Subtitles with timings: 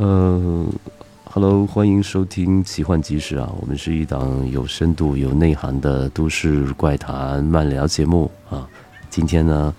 [0.00, 0.64] 呃
[1.24, 3.52] ，Hello，欢迎收听奇幻集市啊！
[3.60, 8.66] 我们是一档有深度、有内涵的都市怪谈漫聊节目啊。
[9.10, 9.74] 今天呢，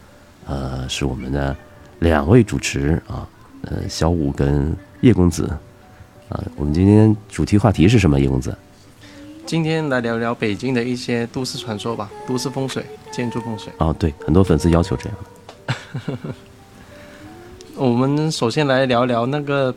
[0.45, 1.57] 呃，是我们的
[1.97, 3.27] 两位主持啊，
[3.63, 5.47] 呃，小五跟叶公子
[6.29, 6.39] 啊。
[6.55, 8.19] 我们今天主题话题是什么？
[8.19, 8.55] 叶公子？
[9.47, 13.73] 今天来聊聊北京的一些都市传说吧，都市风水、建筑风水。
[13.79, 15.17] 哦，对，很多粉丝要求这样
[16.13, 16.17] 的。
[17.75, 19.73] 我们首先来聊聊那个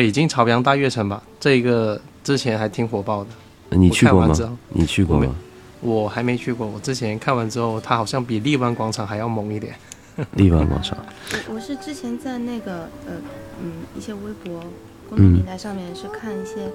[0.00, 3.28] 北京朝阳大悦城吧，这个之前还挺火爆的。
[3.76, 4.34] 你去过吗？
[4.70, 5.26] 你去过吗？
[5.82, 6.66] 我还没去过。
[6.66, 9.74] 我之前看完之后，它好像比荔湾广场还要猛一点。
[10.36, 10.96] 荔湾广场。
[11.48, 13.12] 我 我是之前在那个呃
[13.62, 14.64] 嗯一些微博
[15.10, 16.72] 公众平台上面是看一些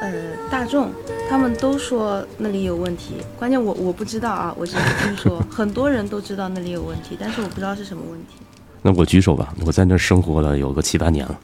[0.00, 0.12] 呃
[0.48, 0.90] 大众，
[1.28, 3.14] 他们都说那里有问题。
[3.36, 8.36] 关键我我不知道啊，我只是听说，很多人都知道那里有问题，但是我不知道是什么问题。
[8.80, 11.36] 那我举手吧，我在那儿生活了有个七八年了，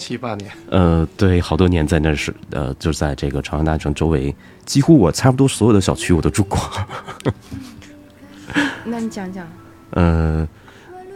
[0.00, 4.34] 七八年，呃，对，好多年在那是，呃，就在这个朝阳大城周围，
[4.64, 6.58] 几乎我差不多所有的小区我都住过。
[8.82, 9.46] 那你讲讲？
[9.90, 10.48] 呃，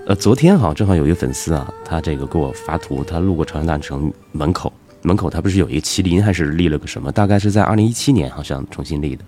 [0.06, 4.70] 呃，昨天哈，正好有一个粉丝啊，他这个给我发图，他路过朝阳大城门口，
[5.02, 7.10] 门口他不是有一个麒麟，还是立了个什么？
[7.10, 9.24] 大概是在二零一七年好像重新立的。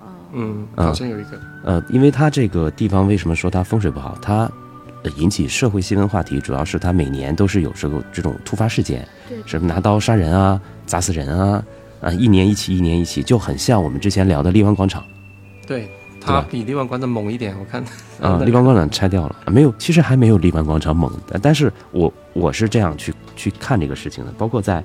[0.00, 1.40] 哦，嗯，好像有一个。
[1.64, 4.16] 呃，因为他这个地方为什么说它风水不好？
[4.22, 4.50] 它
[5.10, 9.06] 引起社会新闻话题，主要是他每年都是有这个这种突发事件，
[9.44, 11.64] 什么拿刀杀人啊、砸死人啊，
[12.00, 15.04] 啊，一年一起，一年一起，就很像我们之前聊的荔湾广场。
[15.66, 15.88] 对，
[16.20, 17.82] 它比荔湾广场猛一点，我看。
[18.20, 21.12] 啊，荔湾广场拆掉了，没有，其实还没有荔湾广场猛。
[21.42, 24.82] 但是我我是这样去去看这个事情的，包括在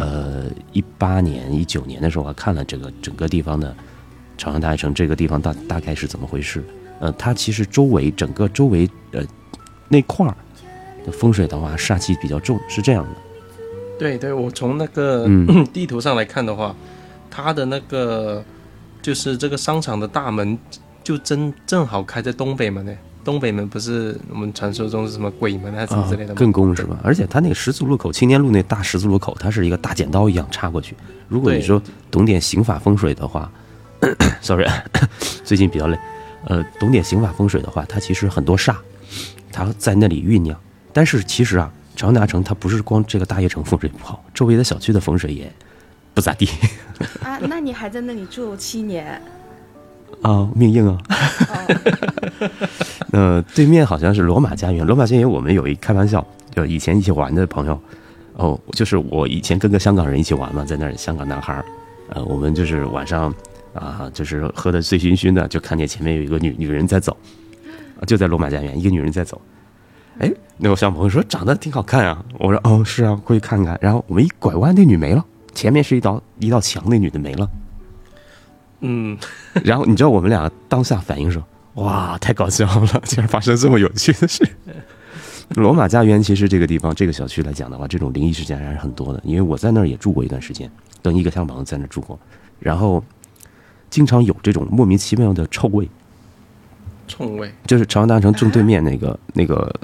[0.00, 3.74] 呃一八年、一九年的时候，我看了这个整个地方的
[4.36, 6.64] 朝阳大悦城这个地方大大概是怎么回事。
[7.00, 9.22] 呃，它其实周围整个周围呃。
[9.88, 10.36] 那块儿
[11.04, 13.10] 的风水的话，煞气比较重，是这样的。
[13.98, 15.28] 对对，我从那个
[15.72, 16.74] 地图上来看的话，
[17.30, 18.44] 它的那个
[19.02, 20.58] 就是这个商场的大门，
[21.02, 22.92] 就正正好开在东北门呢。
[23.24, 26.34] 东北门不是我们传说中是什么鬼门还是什么之类的吗？
[26.38, 26.96] 更宫是吧？
[27.02, 30.96] 而且它那个十字路口，青年路那大十字路口，它是一个大剪刀一样插过去。
[31.26, 33.50] 如果你说懂点刑法风水的话，
[34.40, 34.66] sorry，
[35.44, 35.98] 最近比较累。
[36.46, 38.76] 呃，懂点刑法风水的话，它其实很多煞。
[39.52, 40.58] 它在那里酝酿，
[40.92, 45.50] 但是其实啊，朝阳大城它不是光这个大悦城风水不好，周围的小区的风水也
[46.14, 46.48] 不咋地。
[47.22, 49.20] 啊，那你还在那里住七年？
[50.22, 50.98] 啊，命硬啊！
[53.12, 57.80] 呃，对面好像是罗马家园，罗马家园我们有一开玩笑，就以前一起玩的朋友，
[58.34, 61.64] 哦，就是我以前跟个香港人一起玩嘛，在那儿香港男孩儿，
[62.08, 63.32] 呃，我们就是晚上
[63.74, 67.16] 啊，就是喝的醉醺醺的，就看见前面有一个女女人在走。
[68.06, 69.40] 就在罗马家园，一个女人在走，
[70.18, 73.78] 哎，那个小朋友说长得挺好看啊，我说哦是啊，过去看看。
[73.80, 77.48] 然后我们一拐弯，那女没了，前面是一道一道墙，那女的没了。
[78.80, 79.18] 嗯，
[79.64, 81.42] 然后你知道我们俩当下反应说，
[81.74, 84.48] 哇，太搞笑了，竟然发生这么有趣的事。
[85.56, 90.70] 罗马家园其实这个地方这个小区来讲的话，这种灵异事件还是很多的，因为我在那儿也住过一段时间，
[91.02, 92.18] 跟一个小朋友在那儿住过，
[92.60, 93.02] 然后
[93.88, 95.88] 经常有这种莫名其妙的臭味。
[97.08, 99.74] 冲味就是朝阳大城正对面那个那个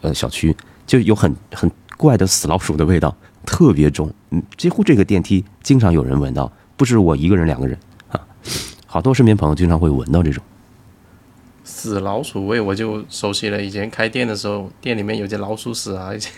[0.00, 0.56] 呃小区，
[0.86, 4.12] 就有很很怪的死老鼠的味道，特别重。
[4.30, 7.78] 嗯，几乎这个电梯经常有人闻到，不是我一个人两个人
[8.08, 8.20] 啊，
[8.86, 10.42] 好多身边朋友经常会闻到这种
[11.64, 13.62] 死老鼠味，我就熟悉了。
[13.62, 16.14] 以前开店的时候，店里面有些老鼠屎啊。
[16.14, 16.32] 以前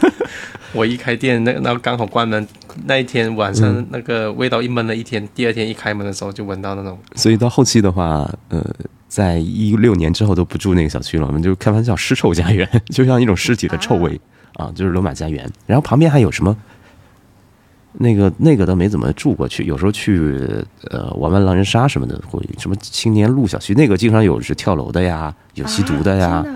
[0.74, 2.46] 我一开店，那那刚好关门
[2.84, 6.98] 那一天晚上，那个味道一闷了一天，第二天一开门的时候就闻到那种。
[7.14, 8.64] 所以到后期的话，呃。
[9.10, 14.18] 在一六年之后都不住那个小区了，我们就开玩笑，尸臭家园， 就像一种尸体的臭味
[14.54, 15.50] 啊，就是罗马家园。
[15.66, 16.56] 然后旁边还有什么？
[17.94, 20.40] 那个那个都没怎么住过去，有时候去
[20.92, 26.46] 呃玩玩狼人杀什么的，会什么青年路小区，那个经常有是跳楼的呀，有吸毒的呀，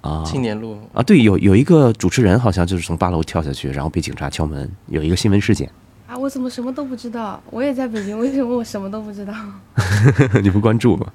[0.00, 5.68] 啊，青年路啊，对，有有一个主持人好像就是从八楼跳下去，然后被警察敲门，有一个新闻事件。
[6.06, 7.42] 啊，我怎么什么都不知道？
[7.50, 9.34] 我也在北京，为什么我什么都不知道？
[10.40, 11.06] 你不关注吗？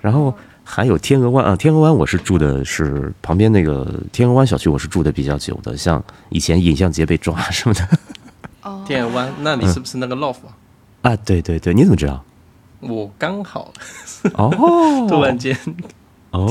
[0.00, 0.34] 然后
[0.64, 7.88] 还有天鹅湾啊，天鹅湾我是住的是旁边那个天鹅湾小区，我是住的比较久的，像以前尹相杰被抓什么的。
[8.62, 10.56] 哦， 天鹅湾，那你是不是那个 loft 啊？
[11.02, 12.24] 啊，对对对，你怎么知道？
[12.80, 13.72] 我刚好
[14.34, 14.50] 哦，
[15.08, 15.56] 突然间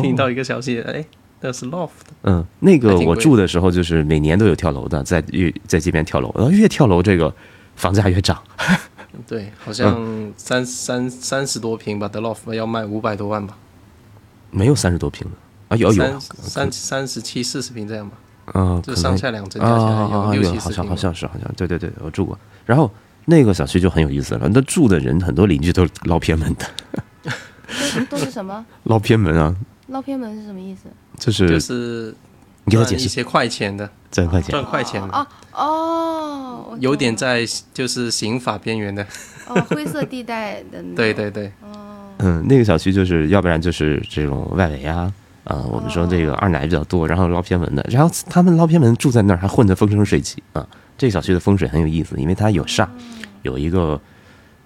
[0.02, 1.06] 听到一个消息，哎，
[1.42, 1.90] 那是 loft。
[2.24, 7.34] 嗯，那个我住的时候就是每年都有跳楼的，在越在这边跳楼，然后越跳楼这个。
[7.78, 8.42] 房价越涨，
[9.28, 13.58] 对，好像三三三十多平吧，德洛夫要卖五百多万吧？
[14.52, 15.34] 没有三十多平的
[15.70, 18.18] 啊，有有三三十七四十平这样吧？
[18.54, 20.96] 嗯，就上下两层啊加起来啊啊有六有好像好七十平好。
[20.96, 22.38] 像是好像对对对，我住过。
[22.66, 22.90] 然后
[23.26, 27.34] 那个小区就很有意思了，那住的人很多邻居都是捞偏门的，
[28.10, 28.66] 都都是什么？
[28.84, 29.54] 捞偏门啊，
[29.88, 30.84] 捞偏门是什么意思？
[31.18, 32.16] 就是就是
[32.68, 33.06] 你给我解释。
[33.06, 34.52] 一些快钱的，赚快钱。
[34.52, 39.02] 赚快钱的，哦哦，有点在就是刑法边缘的。
[39.48, 40.84] 哦灰色地带的。
[40.94, 45.12] 对对对，哦，嗯，那个小区就是要不然就是这种外围啊，
[45.46, 50.68] 啊、我们说这个二奶比较多，然后捞偏门的，然后他们捞偏门住在那儿还混得风生水起啊。
[50.98, 52.86] 这个小区的风水很有意思，因为它有煞，
[53.44, 54.00] 有一个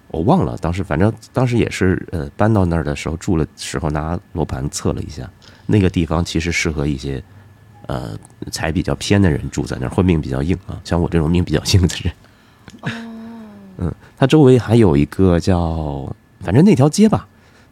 [0.07, 5.30] 我忘了，当时反正当时也是呃搬到那儿的时候住了时候拿罗盘测了一下，
[5.68, 7.24] 那个地方其实适合一些
[7.88, 8.18] 呃
[8.51, 12.13] 财比较偏的人住在那儿，或命比较硬啊，像我这种命比较硬的人。
[13.78, 17.28] 嗯，它周围还有一个叫，反正那条街吧，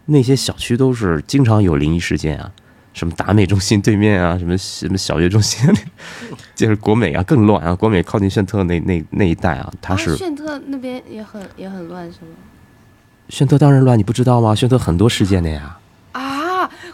[0.06, 2.52] 那些小区都是经常有灵异事件啊，
[2.94, 5.72] 什么达美中心对面啊，什么什么小学中心，
[6.56, 12.32] 就是国美啊更乱啊，国美靠近炫特那那那一带啊，它是啊炫特那边也很也很乱是吗？
[13.30, 14.56] 炫特当然乱，你不知道吗？
[14.56, 15.79] 炫特很多事件的呀，啊，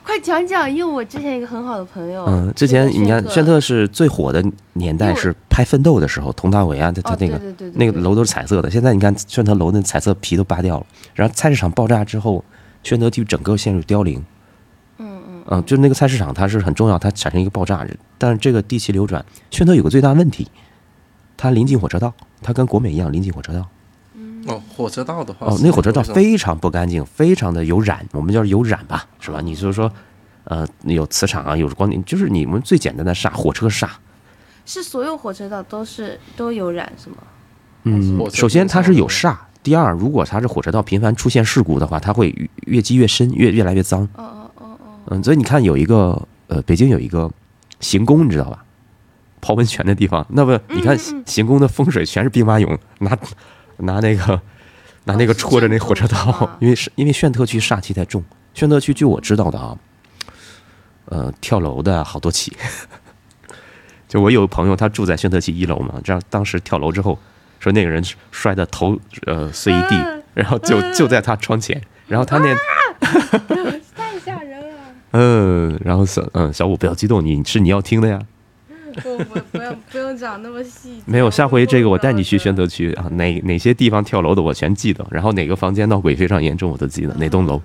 [0.05, 4.43] 快讲讲，因为我之前一个很好的朋友，嗯，之前你看炫特是最火的
[4.73, 7.41] 年代是拍《奋斗》的时候，佟大为啊，他他哦那个
[7.73, 10.85] 那个楼都是彩色的，现在你看炫特楼那彩色皮都扒掉了，
[11.15, 12.45] 然后菜市场爆炸之后，
[12.83, 14.23] 炫特区整个陷入凋零。
[14.99, 17.85] 嗯嗯嗯，就是那个菜市场，它是很重要，它产生一个爆炸。
[18.19, 20.47] 但是这个地气流转，宣德有个最大问题，
[21.35, 22.13] 它临近火车道，
[22.43, 23.67] 它跟国美一样临近火车道。
[24.45, 29.41] 哦，火车道的话哦，那火车道非常不干净，非常的有染，我们叫有染吧，是吧？
[29.41, 29.91] 你就是说，
[30.43, 33.89] 呃，有磁场啊，有光点，就是你们最简单的煞，火车煞。
[34.65, 37.17] 是所有火车道都是都有染是吗？
[37.83, 44.01] 嗯首先它是有煞，第二，如果它是火车道频繁出现事故的话，它会越越积越深，越越来越脏。
[44.15, 44.77] 哦哦哦哦，
[45.07, 47.31] 嗯，所以你看有一个呃，北京有一个
[47.79, 48.63] 行宫，你知道吧？
[49.41, 53.15] 泡温泉的地方，那么你看行行宫的风水全是兵马俑，拿
[53.77, 54.41] 拿那个
[55.05, 58.23] 拿那个戳着那火车道，因为是因为炫特区煞气太重，
[58.53, 59.77] 炫特区据我知道的啊，
[61.05, 62.55] 呃，跳楼的好多起。
[64.07, 67.19] 就我有个朋友，他住在炫特区一楼嘛，这样当时跳楼之后，
[67.59, 72.55] 说那个人摔的头呃碎一地，然后就就在他窗前，然后他那
[73.95, 74.77] 太吓人了！
[75.11, 78.19] 嗯，然后小嗯小五不要激动，你是你要听的呀。
[79.03, 87.61] 不不不用不用讲那么细，没有，下回这个我带你去宣德区啊，哪哪些地方跳楼的我全记得，然后哪个房间闹鬼非常严重我都记得，哪栋楼。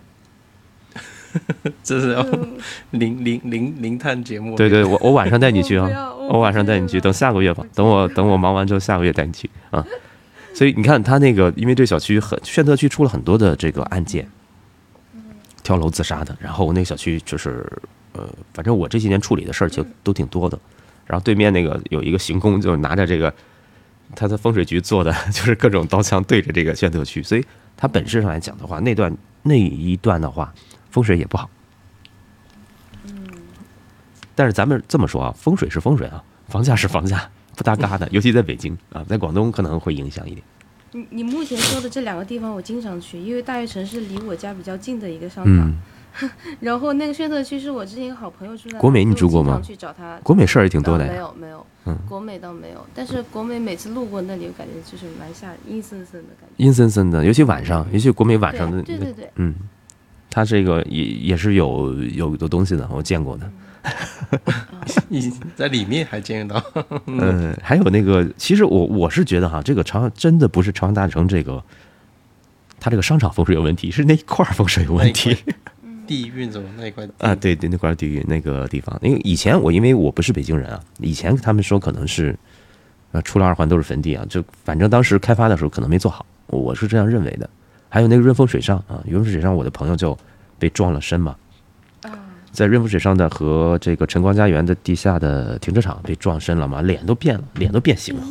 [1.84, 2.26] 这是要
[2.90, 4.56] 零零零零探节目。
[4.56, 9.86] 对对，我我晚上带你去啊我晚上带你去，等下个月吧，等我等我忙完之后下个月带你去啊。
[10.52, 14.28] 所以你看他那个，因为这小区很宣德区出了很多的这个案件，
[15.62, 17.64] 跳楼自杀的，然后那个小区就是
[18.12, 20.58] 呃，反正我这些年处理的事儿就都挺多的。
[21.10, 23.34] 然后对面那个有一个行宫，就拿着这个
[24.14, 27.44] 他的风水局做的， 就是各种刀枪对着这个宣德区，所以
[27.76, 29.12] 它本质上来讲的话，那段
[29.42, 30.54] 那一段的话，
[30.88, 31.50] 风水也不好。
[34.36, 40.42] 但是咱们这么说啊，风水是风水啊，房价是房价，不搭嘎的， 尤其在北京啊，在广东可能会影响一点。
[40.92, 45.68] 你你目前说的这两个地方我经常去，因为大悦城是离我家比较近的一个商场。
[45.68, 45.78] 嗯，
[46.60, 50.18] 然后那个炫特区是我之前一个好朋友住在，国美你住过吗去找他。
[50.22, 51.16] 国美事儿也挺多的没。
[51.16, 56.64] 有没有，嗯国美倒没有，但是国美每次路过那里，我感觉就是蛮吓人，阴森森的感觉。
[56.64, 59.54] 阴森森的，尤其晚上，尤其国美晚上的，对对对，嗯，
[60.30, 63.50] 它这个也也是有有有东西的，我见过的。
[65.08, 66.84] 你在里面还见得到。
[67.06, 71.64] 嗯， 还有那个，其实我我是觉得哈，这个长真的不是长安大城这个，
[72.78, 75.34] 它这个商场风水有问题，是那一块儿风水有问题。
[76.10, 82.36] 地运怎么那一块啊，对对，那块地域那个地方，因为以前我因为我不是北京人啊，以前他们说可能是，
[83.12, 87.48] 呃，出了二环都是坟地啊，就反正当时开发的时候可能没做好，我是这样认为的。
[87.88, 90.18] 还有那个润丰水上啊，润丰水上我的朋友就
[90.58, 91.36] 被撞了身嘛，
[92.02, 92.10] 啊，
[92.50, 98.22] 在润丰水上的和这个晨光家园的地下的停车场被撞身了嘛，脸都变了，脸都变形了。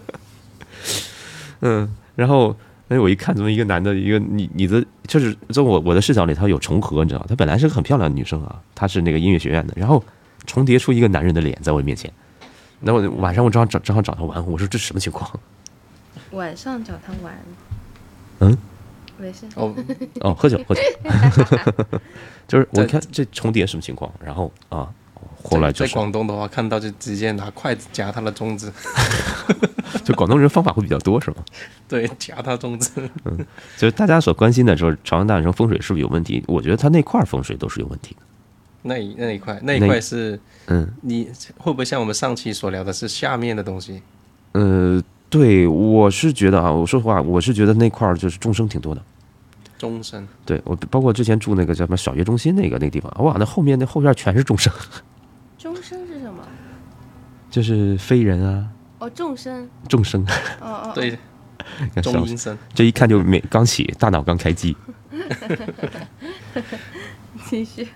[1.60, 2.56] 嗯，然后
[2.88, 7.26] 哎，我一看，怎么一个男的，一个你你的，就是在我我的视角里，他有重合，你知道吗？
[7.28, 10.02] 她本来是个很漂亮的女生啊，她是那个音乐学院的，然后
[10.46, 12.10] 重叠出一个男人的脸在我面前。
[12.80, 15.28] 那我晚上我正好找正好找他玩，我说这什么情况？
[16.30, 17.34] 晚上找他玩，
[18.40, 18.56] 嗯，
[19.18, 19.46] 没事。
[19.56, 19.74] 哦，
[20.20, 20.80] 哦，喝酒喝酒，
[22.46, 24.88] 就是我看这重叠什么情况，然后啊，
[25.42, 28.70] 后来就在广东的话，看到就直接拿筷子夹他的中指，
[30.04, 31.36] 就广东人方法会比较多，是吗？
[31.88, 32.90] 对，夹他中指。
[33.24, 33.38] 嗯
[33.76, 36.42] 就是大家所关心的，就是长安大城风水是不是有问题？
[36.46, 38.20] 我觉得它那块儿风水都是有问题的。
[38.82, 44.00] 那一那一块那一块是嗯你会不会像我们上期所聊的是下面的东西？
[44.52, 49.02] 呃，对，我是觉得啊，我说实话，我是觉得那块儿就是众生挺多的。
[49.78, 54.72] 终身对我包括之前住那个叫什么小学中心那个那个地方，哇，那后面那后院全是众生，
[55.56, 56.42] 终身是什么？
[57.50, 58.68] 就是非人啊，
[58.98, 59.68] 哦，众生。
[59.88, 60.22] 众生，
[60.60, 61.16] 哦哦，对
[62.02, 64.76] 中阴身，这一看就没刚起，大脑刚开机。
[67.44, 67.86] 继续。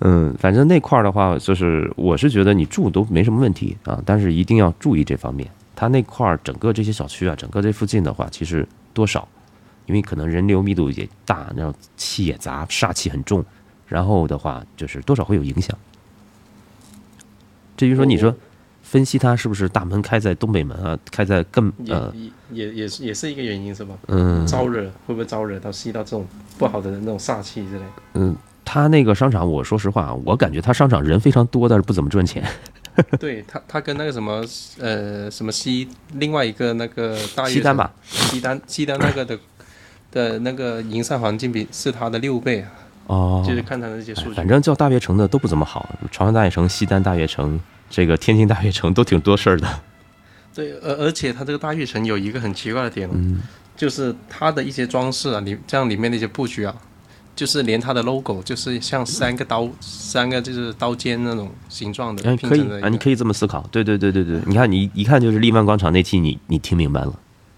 [0.00, 5.48] 嗯，反正那块儿的话，就是我是觉得你住都没什么问题啊，但是一定要注意这方面。
[5.74, 9.26] 它那块儿整个这些小区啊，整个这附近的话，其实多少，
[9.88, 13.44] 因为可能人流密度也大，然后气也杂，煞气很重，
[13.86, 15.76] 然后的话就是多少会有影响。
[17.74, 18.34] 至于说你说
[18.82, 23.94] 分析它是不是大门开在东北门啊，开在更也呃也也也是也是一个原因是吧？
[24.08, 26.26] 嗯招惹会不会招惹到吸到这种
[26.58, 27.84] 不好的那种煞气之类？
[28.14, 32.44] 嗯，他那个商场，我说实话，我感觉他商场人非常多，但是不怎么赚钱。
[33.20, 34.44] 对他，他跟那个什么
[34.80, 39.38] 呃什么西另外一个那个大悦西单吧，西单西单那个的
[40.10, 42.70] 的那个营商环境比是它的六倍啊，
[43.08, 44.34] 哦，就是看它的那些数据。
[44.34, 47.58] 反正叫大悦城的都不怎么好，朝阳大悦城、西单大悦城、
[47.90, 49.68] 这个天津大悦城都挺多事儿的。
[50.54, 53.08] 对，而而且它这个大悦城有一个很奇怪的点
[53.76, 56.74] 就是它的一些装饰啊，里这样里面的一些布局啊，
[57.36, 62.88] 就是连它的 logo 就是像三个刀，三个就是刀尖那种形状的哎，可以啊。
[62.88, 63.64] 你可以这么思考。
[63.70, 67.12] 对对对对对，你看你一看就是力万广场那期，你你听明白了。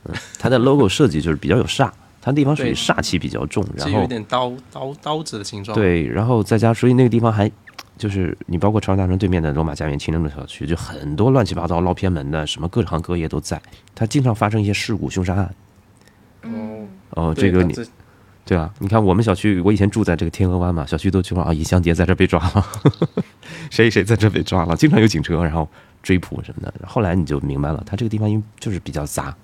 [0.05, 7.51] 嗯，它的 logo 设计就是比较有煞，它地方属于煞气比较重，然后有点刀刀刀子的形状。，对，然后再加，所以那个地方还
[7.97, 13.61] 就是你包括朝阳大城对面的罗马家园、清真路小区，就很多乱七八糟捞偏门的，什么各行各业都在，
[13.95, 15.55] 它经常发生一些事故、凶杀案。
[16.43, 17.75] 嗯，哦，对这个你
[18.47, 22.67] 对啊，你看我们小区，我以前住在这个天鹅湾嘛，小区都去说啊，尹香杰在这被抓了，
[23.71, 25.69] 谁谁在这被抓了，经常有警车然后
[26.03, 26.75] 追捕什么的。
[26.87, 29.37] 后来你就明白了，它这个地方因为就是比较杂，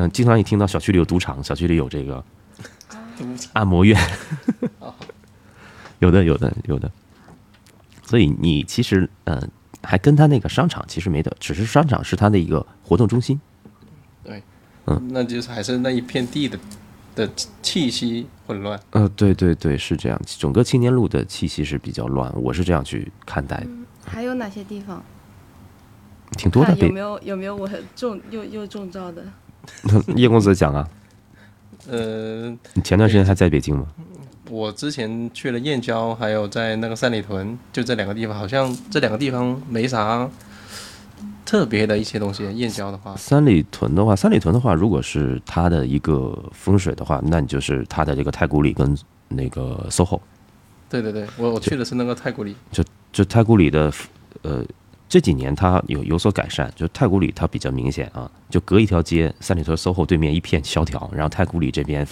[0.00, 2.24] 嗯，那经常一听到小区里有赌场，小区里有这个
[3.52, 4.00] 按摩院，
[6.00, 6.90] 有的有的有的，
[8.04, 9.48] 所以你其实嗯、呃
[9.82, 13.40] 还跟他那个商场其实没得，只是商场是他的一个活动中心。
[14.22, 14.42] 对
[14.86, 16.58] 嗯那就是还是那一片地的
[17.14, 17.30] 的
[17.62, 18.78] 气息混乱。
[18.90, 20.20] 呃，对对对，是这样。
[20.26, 23.68] 整个青年路的气息是比较乱，我是这样去看待的，
[24.04, 25.02] 还有哪些地方？
[26.36, 26.76] 挺多的。
[26.76, 27.66] 有没有有没有我
[27.96, 29.24] 中又又中招的？
[30.16, 30.88] 叶公子讲啊，
[31.88, 33.86] 呃，你前段时间还在北京吗？
[34.48, 40.28] 我之前去了燕郊，还有在那个三里屯，就这两个地方，好像这两个地方没啥
[41.46, 42.42] 特别的一些东西。
[42.56, 48.96] 燕郊的话，三里屯的话，三里屯的话，如果是它的一个风水的话，那你就是它的这个太古里跟
[49.28, 50.20] 那个 SOHO，
[50.88, 53.92] 对对对，我我去的是那个太古里，就就太古里的
[54.42, 54.64] 呃
[55.10, 62.06] 这几年它有有所改善，就太古里它比较明显啊，就隔一条街，三里屯 SOHO 对面一片萧条，然后太古里这边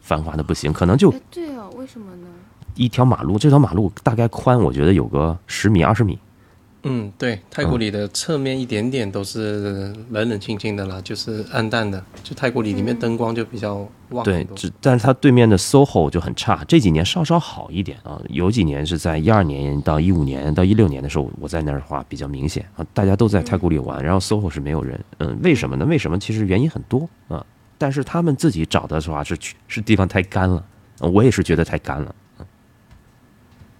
[0.00, 2.28] 繁华的不行，可能就哎，对啊，为什么呢？
[2.76, 6.16] 一条马路，这条马路大概宽，我觉得有个十米二十米。
[6.88, 12.02] 嗯，对，太古里的侧面一点点都是冷冷清清的啦，就是暗淡的。
[12.22, 14.46] 就太古里里面灯光就比较旺对。
[14.54, 25.84] 只但是它对面的 SOHO 就很差，这几年稍稍好一点啊，有几年是在一二年到一五年到一六年的时候，我在那儿的话比较明显啊，大家都在太古里玩，然后 SOHO 是没有人，嗯，为什么呢？
[25.84, 26.18] 为什么？
[26.18, 27.44] 其实原因很多啊，
[27.76, 30.64] 但是他们自己找的话是去是地方太干了，
[31.00, 32.14] 啊我也是觉得太干了。
[32.38, 32.46] 嗯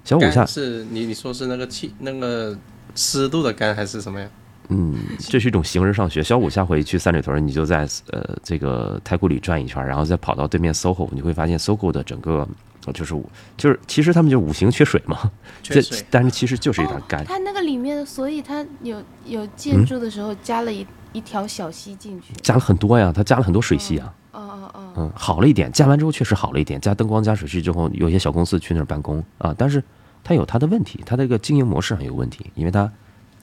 [0.04, 2.56] 小五下，是你你说是那个气那个
[2.96, 4.28] 湿度的干还是什么呀？
[4.68, 6.20] 嗯，这是一种形而上学。
[6.20, 12.48] 小五下回去三里屯，你就在呃这个太古里转一圈，然后再跑到对面 SOHO，你会发现 SOHO 的整个
[12.84, 13.14] 呃就是
[13.56, 15.30] 就是其实他们就五行缺水嘛，
[15.62, 16.04] 这缺水。
[16.10, 17.24] 但是其实就是有点干。
[17.24, 22.32] 它那个里面，所以它有有建筑的时候加了一、一条小溪进去。
[22.42, 29.80] 加了很多呀，它加了很多水系啊，哦哦哦，嗯，好了一点，加完之后确实好了一点，加灯光加水系之后，有些小公司去那儿办公啊，但是
[30.26, 32.90] 它有它的问题，它这个经营模式上有问题，因为它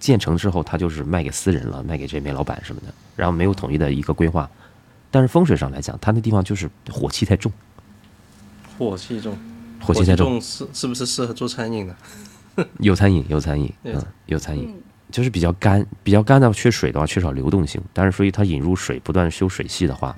[0.02, 4.50] 建成之后，它就是卖给私人了，卖给这边老板什么的，然后没有统一的一个规划，
[5.10, 7.50] 但是风水上来讲，它那地方就是火气太重，
[8.78, 9.38] 火气重，
[9.80, 12.68] 火气太重，是是不是适合做餐饮的？
[12.80, 20.14] 有餐饮，有餐饮， 嗯，有餐饮，嗯，就是比较干，比较干的缺水的话，缺少流动性，但是所以它引入水，不断修水系的话，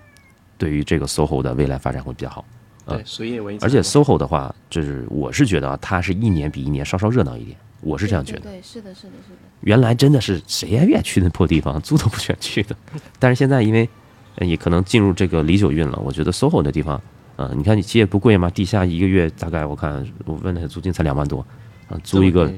[0.57, 2.43] 对于这个 SOHO 的未来发展会比较好。
[2.87, 3.65] 对，所以为主。
[3.65, 8.41] 而且 SOHO 的话，就是我是觉得啊，它是一年比一年稍稍热闹一点，我是这样觉得。
[8.41, 9.37] 对，对是的，是的，是的。
[9.61, 12.75] 原来真的是谁还愿意去那破地方，租都不愿去的。
[13.17, 13.89] 但是现在因为
[14.35, 17.01] 呃也可能进入这个李九运了，我觉得 SOHO 的地方，
[17.37, 21.45] 呃，你看你接也不贵嘛，地下一个月大概我看我问了租金才两万多，
[21.89, 22.51] 啊，租一个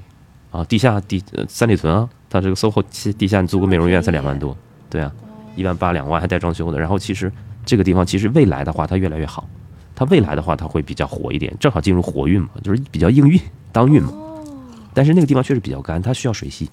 [0.51, 4.57] 啊，地下地呃三里屯啊，它这个 SOHO 地地下你租个美容院才两万多，
[4.89, 5.09] 对啊，
[5.55, 6.77] 一万八两万还带装修的。
[6.79, 7.31] 然后其实
[7.65, 9.47] 这个地方其实未来的话它越来越好，
[9.97, 14.13] 它未来的话它会比较火一点，正好进入火运嘛，就是比较应运当运嘛。
[14.93, 16.69] 但是那个地方确实比较干，它需要水系，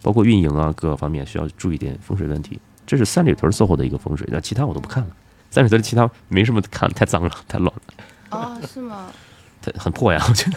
[0.00, 2.60] 包括运营啊各个方面需要注意点风水问题。
[2.86, 5.10] 这是三里屯 SOHO 的一个风水，那其他我都不看了。
[5.50, 7.82] 三里屯的其他没什么看，太脏了， 太乱了，
[8.30, 9.08] 哦，是吗？
[9.60, 10.56] 它很破呀，我觉得。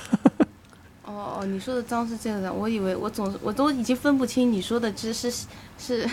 [1.06, 5.30] 哦哦，你说的脏是这个的，我以为我总是我都已经分不清你说的知是
[5.78, 6.08] 是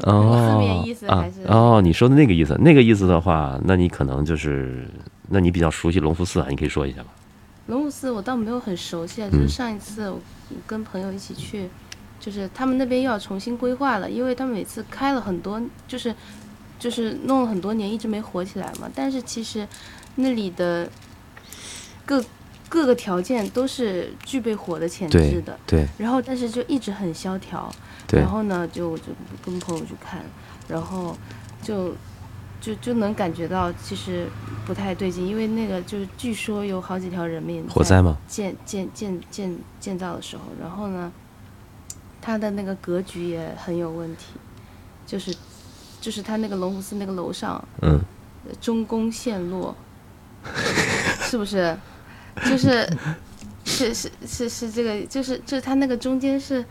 [0.00, 4.88] 哦， 字面意思啊还是哦，你说的那个意思，那个意思的话，那你可能就是，
[5.32, 7.08] 那你比较熟悉隆福寺啊，你可以说一下吧。
[7.66, 10.20] 龙福寺，我倒没有很熟悉就是上一次我
[10.66, 11.70] 跟朋友一起去，
[12.20, 16.14] 就是他们那边又要重新规划了，因为他们每次开了很多，就是
[16.78, 18.90] 就是弄了很多年，一直没火起来嘛。
[18.94, 19.66] 但是其实
[20.16, 20.90] 那里的
[22.04, 22.22] 各
[22.68, 27.72] 各个条件都是具备火的潜质的，对然后但是就一直很萧条，
[28.06, 29.04] 对然后呢，就就
[29.44, 30.20] 跟朋友去看，
[30.68, 31.16] 然后
[31.62, 31.94] 就
[32.62, 34.28] 就就能感觉到其实
[34.64, 38.16] 不太对劲，因为那个就是据说有好几条人命火灾吗？
[38.28, 41.10] 建建建建建造的时候，然后呢，
[42.20, 44.26] 它的那个格局也很有问题，
[45.04, 45.34] 就是
[46.00, 48.00] 就是它那个龙湖寺那个楼上嗯，
[48.46, 49.74] 呃中宫陷落，
[51.22, 51.76] 是不是？
[52.48, 52.88] 就是
[53.64, 56.64] 是是是是这个，就是就是它那个中间是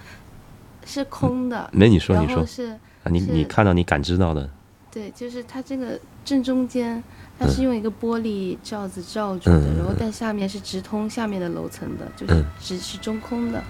[0.86, 2.72] 是空的，没你说，你说是
[3.04, 4.50] 啊，你你看到你感知到的，
[4.92, 7.02] 对，就是它这个正中间，
[7.40, 13.64] 它是用一个玻璃罩子罩住的，嗯然后但下面是直通下面的楼层的，就是嗯只是中空的。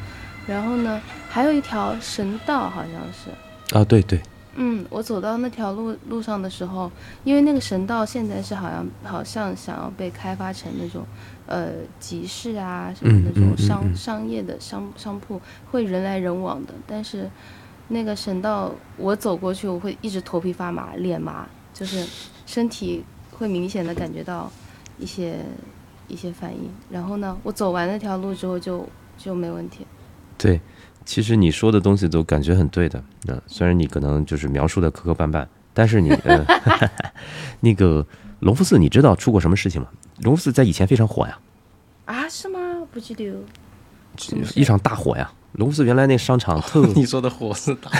[0.47, 0.99] 然后呢，
[1.29, 4.19] 还有一条神道，好像是，啊，对对，
[4.55, 6.91] 嗯，我走到那条路路上的时候，
[7.23, 11.05] 因为那个神道现在是好像好像想要被开发成那种
[11.45, 11.67] 呃
[11.99, 16.73] 集市啊什么嗯那种商、嗯商业的商商铺，会人来人往的。
[16.87, 17.29] 但是
[17.93, 22.07] 那个神道我走过去，我会一直头皮发麻、脸麻，就是
[22.45, 24.49] 身体会明显的感觉到
[24.97, 25.39] 一些
[26.07, 26.71] 一些反应。
[26.89, 29.85] 然后呢，我走完那条路之后就就没问题。
[30.37, 30.61] 对，
[31.03, 33.03] 其实你说的东西都感觉很对的。
[33.23, 36.45] 那、虽然你可能就是描述的磕磕绊绊，但是你呃，
[37.59, 38.05] 那个
[38.39, 39.89] 隆福寺，你知道出过什么事情吗？
[40.21, 41.37] 隆福寺在以前非常火呀，
[42.05, 42.29] 啊？
[42.29, 42.87] 是吗？
[42.93, 43.35] 不记得。
[44.55, 45.29] 一场大火呀。
[45.53, 47.91] 隆福寺原来那商场特 你说的火 是打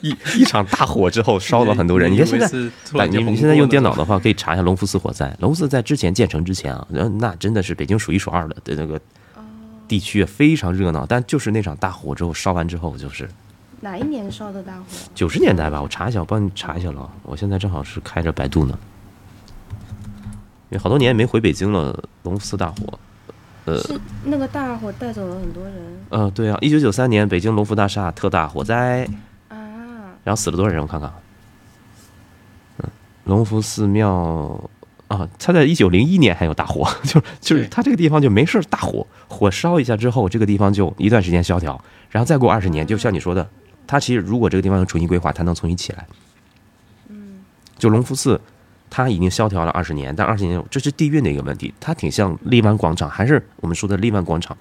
[0.00, 2.10] 一一场大火之后烧了很多人。
[2.10, 5.34] 你看现在，你，你们现在用电脑的话，可以查一下隆福寺火灾。
[5.38, 9.00] 隆福寺在之前建成之前啊，呃那真的是北京数一数二的的那个
[9.86, 11.06] 地区，非常热闹。
[11.06, 13.28] 但就是那场大火之后烧完之后，就是
[13.80, 14.84] 哪一年烧的大火？
[15.14, 17.08] 九十年代吧，我查一下，我帮你查一下了。
[17.22, 18.76] 我现在正好是开着百度呢，
[20.70, 22.02] 因为好多年也没回北京了。
[22.24, 22.98] 隆福寺大火，
[23.64, 25.74] 呃是那个大火带走了很多人。
[26.10, 29.06] 呃，对啊，一九九三年北京隆福大厦特大火灾，
[29.48, 29.56] 啊！
[30.24, 30.82] 然后死了多少人？
[30.82, 31.12] 我看看，
[32.78, 32.90] 嗯，
[33.24, 34.68] 隆福寺庙
[35.08, 37.68] 啊，它在一九零一年还有大火， 就是就是对。
[37.68, 43.48] 它这个地方就没事大火，火烧一下之后，这个地方就一段时间萧条，然后再过二十年，就像你说的，
[43.86, 46.06] 它其实如果这个地方能重新规划，它能重新起来。
[47.08, 47.44] 嗯，
[47.78, 48.40] 就隆福寺，
[48.94, 54.54] 它已经萧条了二十年，但二十年这是地运的一个问题，它挺像荔湾广场，还是我们说的荔湾广场。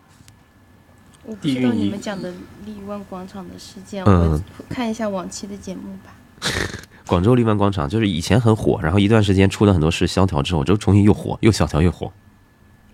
[1.25, 2.31] 我不知道你们讲的
[2.65, 6.15] 荔湾广场的事件，嗯我看一下往期的节目吧。
[7.05, 12.09] 广州荔湾广场就是以前很火，然后一段时间出了很多事，萧条之后就重新又火，又萧条又火，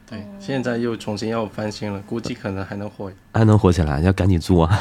[0.09, 3.11] 对，现在又重新要翻新了，估计可能还能火。
[3.33, 4.75] 还能火起来，要赶紧租啊！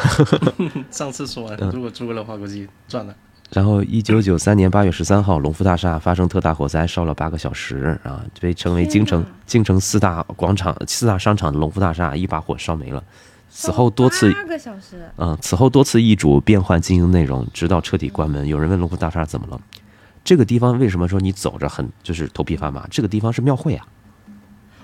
[0.91, 3.15] 上次说完，嗯如果租了的话，估计赚了。
[3.53, 13.03] 然后，一九九三年八月十三号，隆福大厦发生特大火灾，烧了八个小时啊，被称为京城京城四大广场、四大商场的隆福大厦一把火烧没了。
[13.49, 18.47] 此后多次八个小时，嗯，此后多次易主变换经营内容，直到彻底关门。
[18.47, 19.59] 有人问龙福大厦怎么了？
[20.25, 22.85] 这个地方为什么说你走着很就是头皮发麻？
[22.91, 23.87] 这个地方是庙会啊，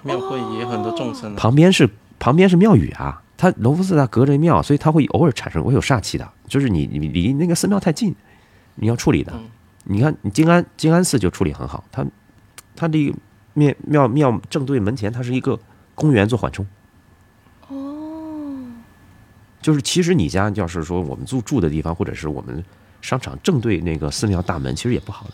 [0.04, 3.20] 庙会也很多众生啊，旁边是旁边是庙宇啊。
[3.36, 8.14] 它隆福寺它隔着庙，所以它会偶尔产生会有煞气的，就是你你离那个寺庙太近，
[8.74, 9.32] 你要处理的。
[9.34, 9.48] 嗯
[9.84, 12.06] 你看你静安静安寺就处理很好，它
[12.76, 13.12] 它这个
[13.52, 15.58] 庙庙庙正对门前，它是一个
[15.96, 16.64] 公园做缓冲。
[17.66, 18.62] 哦，
[19.60, 22.64] 就是其实你家要是说我们住住的地方，或者是我们
[23.00, 25.32] 商场正对那个寺庙大门，其实也不好的。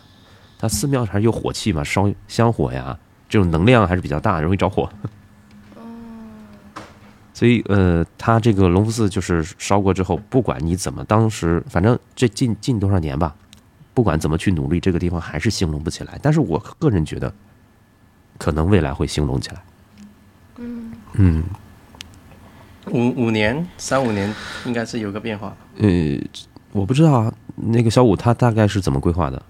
[0.57, 2.97] 它寺庙还是有火气嘛，烧香火呀，
[3.29, 4.91] 这种能量还是比较大，容易着火。
[7.39, 13.33] 所以呃，它这个隆福寺就是烧过之后，不管你怎么，当时反正这近近多少年吧，
[13.93, 16.19] 不管怎么去努力，这个地方还是兴隆不起来。
[16.21, 17.33] 但是我个人觉得，
[18.37, 19.63] 可能未来会兴隆起来。
[20.57, 21.43] 嗯，嗯，
[22.87, 25.55] 五五年三五年应该是有个变化。
[25.77, 25.87] 呃，
[26.73, 29.41] 我不知道啊，那个小五他大概是怎么规划的？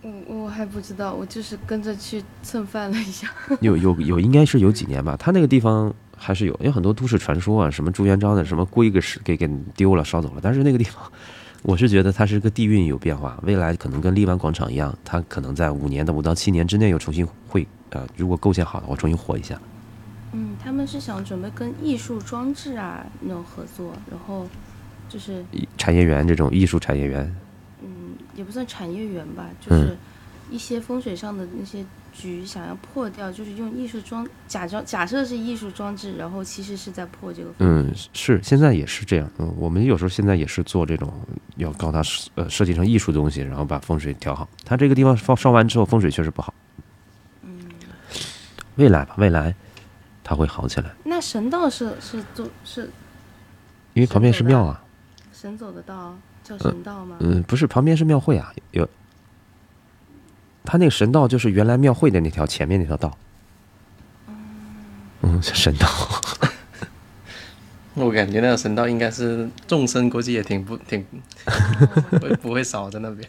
[0.00, 3.28] 我我还不知道，我就是跟着去蹭饭了一下。
[3.60, 5.14] 有有有，应该是有几年吧。
[5.18, 10.40] 他那个地方还是有，有很多都市传说啊，什么朱元璋的什么龟给是给给丢了烧走了。
[10.42, 11.02] 但是那个地方，
[11.62, 19.60] 我是觉得它是个地运有变化，未来可能跟荔湾广场一样，它可能在五年的五到七年之内又重新会呃，如果构建好的话，重新活一下。
[20.32, 24.46] 嗯，他们是想准备跟艺术装置啊那种合作，然后
[25.08, 25.44] 就是
[25.78, 27.34] 产业园这种艺术产业园，
[27.82, 27.88] 嗯，
[28.34, 29.96] 也不算产业园吧，嗯就是
[30.50, 31.84] 一些风水上的那些
[32.16, 39.30] 局想要破掉，就是用艺术装假装假设是艺术装置，然后其实是在破这个嗯，是现在也是这样。
[39.38, 41.12] 嗯，我们有时候现在也是做这种
[41.56, 44.48] 要告它设呃设计成艺术的东西，然后把风水调好。
[44.64, 46.54] 它这个地方烧烧完之后，风水确实不好。
[47.42, 47.60] 嗯，
[48.76, 49.54] 未来吧，未来
[50.24, 52.90] 它会好起来，那神道是是做是
[53.92, 54.82] 因为旁边是庙啊。
[55.32, 57.16] 神走的道叫神道吗？
[57.20, 58.88] 嗯，不是，旁边是庙会啊，有。
[60.66, 63.16] 它那个神道就是原来庙会的那条前面那条道。
[65.22, 65.88] 嗯，神道。
[67.94, 71.02] 我感觉那个神道应该是众生，估计也挺不挺
[72.10, 73.26] 不会不会少在那边。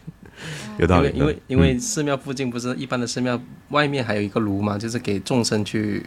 [0.76, 1.26] 有道理因为。
[1.26, 6.04] 因为因为寺庙附近不是一般的寺庙外面还有一个炉嘛，就是给众生去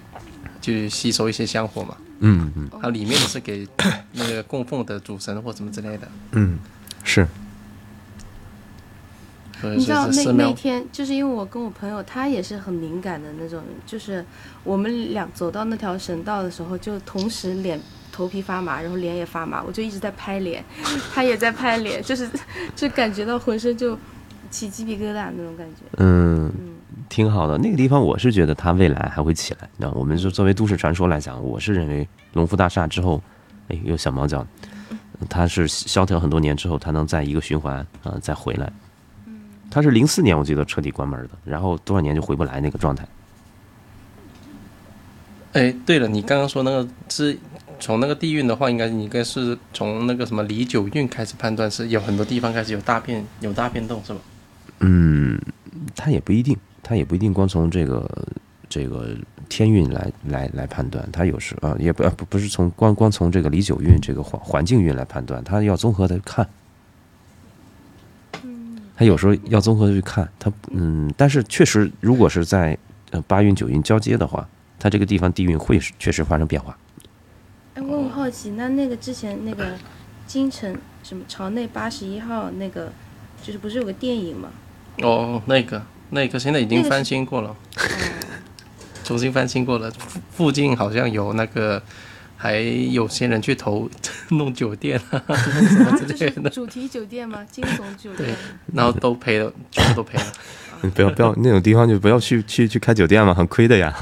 [0.62, 1.98] 去吸收一些香火嘛。
[2.20, 3.68] 嗯嗯它里面的是给
[4.14, 6.08] 那个供奉的主神或什么之类的。
[6.34, 6.60] 嗯，
[7.04, 7.28] 是。
[9.64, 14.26] 你知道那那天，就是因为我跟我朋友，他也是很敏感的那种人，就是
[14.64, 17.80] 我们俩走到那条神道的时候，就同时脸
[18.12, 20.64] 头皮发麻，然后脸也发麻，我就一直在拍脸，
[21.14, 22.30] 他也在拍脸，就是
[22.76, 23.98] 就感觉到浑身就
[24.50, 25.84] 起鸡皮疙瘩那种感觉。
[25.98, 26.74] 嗯，嗯，
[27.08, 27.58] 挺好的。
[27.58, 29.70] 那个地方，我是觉得它未来还会起来。
[29.78, 33.22] 那我们就作为都市传说来讲，我是认为龙福大厦之后，
[33.70, 34.46] 哎，有小猫叫，
[35.30, 38.72] 它是萧条很多年之后，它能在一个循环啊、再回来。
[39.72, 43.08] 它是零四年我记得彻底关门的，然后多少年就回不来那个状态。
[45.54, 47.38] 哎，对了，你刚刚说那个是
[47.80, 54.20] 从那个地运的话，应该你应该是从那个什么离九运开始判断，是有很多地方开始有大变有大变动，是吧？
[54.80, 55.40] 嗯，
[55.96, 58.28] 它也不一定，它也不一定光从这个
[58.70, 59.16] 这个
[59.50, 66.48] 天运来来来判断，它有时啊也不不不是从光光从这个离九运这个环环境运来判断，它要综合的看。
[69.02, 72.78] 它有时候要综合去看，它嗯，但是确实，如果是在
[73.10, 76.78] 呃八运九运交接的话，它这个地方地运会是确实发生变化。
[77.74, 79.72] 哎，我很好奇，那那个之前那个
[80.28, 82.94] 京城什么朝内八十一号那个，
[83.42, 84.50] 就是不是有个电影吗？
[85.02, 87.56] 哦，那个那个现在已经翻新过了，哦，
[89.04, 91.82] 重新翻新过了，附附近好像有那个。
[92.42, 93.88] 还有些人去投
[94.32, 95.38] 弄酒店啊，弄
[95.70, 97.46] 什么之类的，是主题酒店吗？
[97.52, 98.36] 惊悚酒店。
[98.74, 100.26] 然后都赔了，全部都赔了。
[100.82, 103.94] 你 不要不要那种地方就不要去去去开酒店嘛，很亏的呀。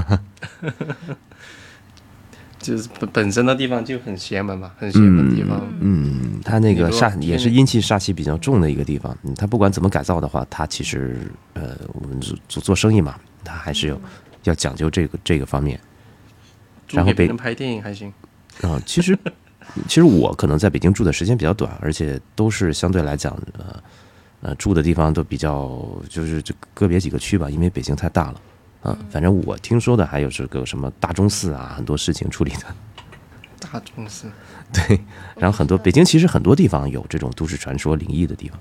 [2.59, 5.61] 就是本本身的地方就很邪门嘛，很邪门的地方。
[5.81, 9.17] 嗯，它那个煞也是阴气煞气比较重的一个地方。
[9.23, 11.17] 嗯，它不管怎么改造的话，它其实
[11.55, 14.01] 呃，我们做做做生意嘛，它还是有
[14.43, 15.77] 要讲究这个这个方面
[16.91, 18.11] 然后别人拍电影还行，
[18.61, 19.17] 啊、其实
[19.87, 23.83] 其实我可能在北京住的时间比较短，而且都是相对来讲呃
[24.41, 28.41] 呃住的地方都比较就是就个别几个区吧，因为北京太大了。
[28.81, 32.65] 啊，反正我听说的还有这个什么大钟寺啊，很多事情处理的。
[33.59, 34.27] 大钟寺。
[34.71, 34.99] 对，
[35.35, 38.57] 然后很多北京其实很多地方有这种都市传说灵异的地方。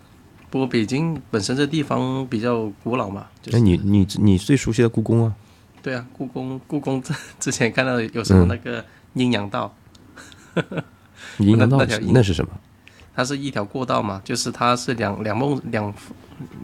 [0.51, 5.35] 不过北京本身这地方比较古老嘛，就那是你你你最熟悉的故宫啊？
[5.83, 9.73] 对啊，故宫故宫之 之前看到有什么嗯那个阴阳道，
[11.39, 12.51] 阴阳道那条那是什么？
[13.15, 15.93] 它是一条过道嘛，就是它是两两梦两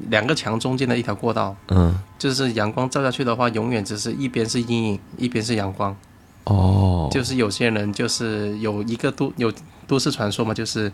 [0.08, 5.96] 两个墙中间的一条过道，嗯，就是阳光照下去的话，永远只是一边是阴影，一边是阳光。
[6.44, 9.52] 哦，就是有些人就是有一个都有
[9.88, 10.92] 都市传说嘛，就是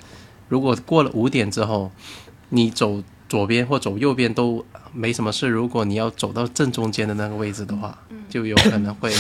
[0.49, 1.91] 如果过了五点之后，
[2.49, 7.99] 你走左边或走右边都没什么事，如果你要走到正中间的那个位置的话，
[8.31, 9.13] 就有可能会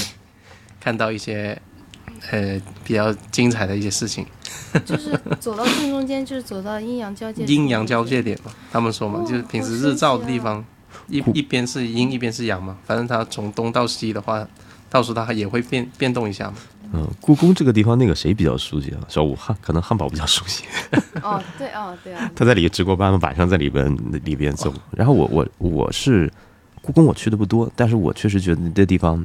[0.80, 1.60] 看到一些
[2.30, 4.26] 呃比较精彩的一些事情。
[4.84, 7.44] 就是走到正中间，就是走到阴阳交界。
[7.44, 8.22] 阴阳交界。
[8.22, 10.64] 点嘛，他们说嘛，哦就是平时日照的地方，
[11.08, 14.46] 一一边是阴，一边是阳嘛，反正它从东到西的话，
[14.88, 16.54] 到时候它也会变变动一下嘛。
[16.92, 19.00] 嗯，故宫这个地方那个谁比较熟悉啊？
[19.08, 20.64] 小武汉可能汉堡比较熟悉，
[21.22, 22.30] 哦，对哦，对啊。
[22.34, 24.72] 他在里值过班，晚上在里边里边走。
[24.92, 26.30] 然后我我我是
[26.82, 29.24] 故宫，我去的不多，但是我确实觉得那地方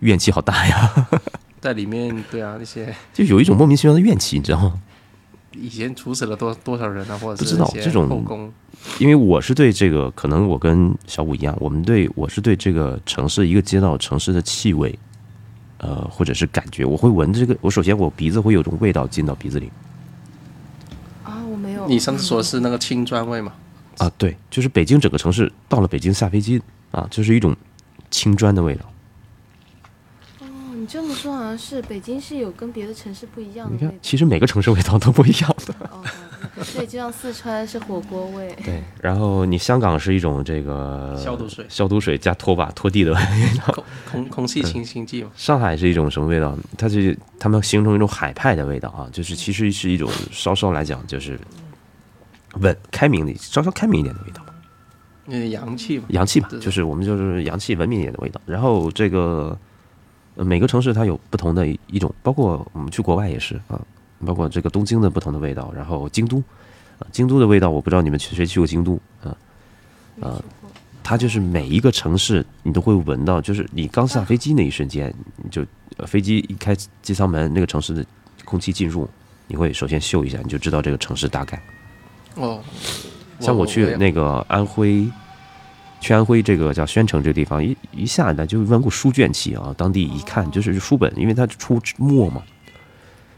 [0.00, 1.08] 怨气好大呀。
[1.66, 4.80] 在里面，对啊，那些 就有一种莫名其妙的怨气，你知道吗？
[5.50, 8.52] 以前处死了多多少人啊，或者不知道这种后宫，
[9.00, 14.96] 因为我是对这个，可能我跟小五一样，我们对我是对这个城市一个街道城市的气味，
[15.78, 17.56] 呃，或者是感觉，我会闻这个。
[17.60, 19.72] 我首先我鼻子会有种味道进到鼻子里
[21.24, 21.88] 啊，我没有。
[21.88, 23.52] 你上次说的是那个青砖味吗？
[23.98, 27.56] 啊，对，就是北京整个城市到了北京下飞机啊，就是一种
[28.10, 28.84] 青砖的味道。
[30.86, 35.74] 这么说好像是北京是有跟别的城市不一样的你看。，其实每个城市味道都不一样的。
[36.74, 38.56] 对，就像四川是火锅味。
[38.64, 43.20] 对，然后你香港是一种这个消毒水消毒水加拖把拖地的味
[43.58, 43.72] 道。
[43.74, 45.30] 空空空气清新剂嘛？
[45.36, 46.56] 上海是一种什么味道？
[46.78, 51.38] 它是他们形成一种海派的味道啊，就是其实是一种稍稍来讲就是
[52.60, 54.42] 稳开明的稍稍开明一点的味道，
[55.26, 56.04] 有点洋气嘛？
[56.08, 58.40] 洋气吧，就是我们就是洋气文明一点的味道。
[58.46, 59.58] 然后这个、呃
[60.36, 63.80] 每个城市它有不同的一种，包括我们去国外也是啊，
[64.24, 66.42] 包括这个东京的不同的味道，然后京都
[66.98, 69.36] 啊，京都的味道我不知道你们去谁去过京都啊，
[70.20, 70.42] 啊
[71.02, 75.64] 它就是每一个城市你都会闻到，就是你刚下飞机那一瞬间，你就
[75.96, 78.04] 呃飞机一开机舱门，那个城市的
[78.44, 79.08] 空气进入，
[79.46, 81.62] 你会首先嗅一下，你就知道这个城市大概。
[82.34, 82.60] 哦，
[83.38, 85.08] 像我去那个安徽，
[86.00, 92.42] 去安徽这个叫宣城这个地方，一一下来就闻过书卷气啊，当地一看就是书本，因为它出墨嘛，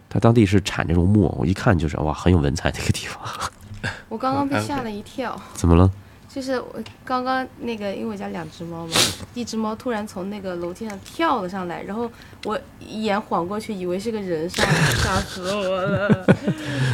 [0.09, 3.23] 它当地是产这种墨，我一看就是哇，很有文采的一个地方。
[4.09, 5.91] 我刚刚被嗯吓了一跳，怎么了？
[6.29, 8.93] 就是我刚刚那个，因为我家两只猫嘛，
[9.33, 12.11] 一只猫突然从那个楼梯上跳了上来，然后
[12.45, 16.27] 我一眼晃过去，以为是个人上来，吓死我了。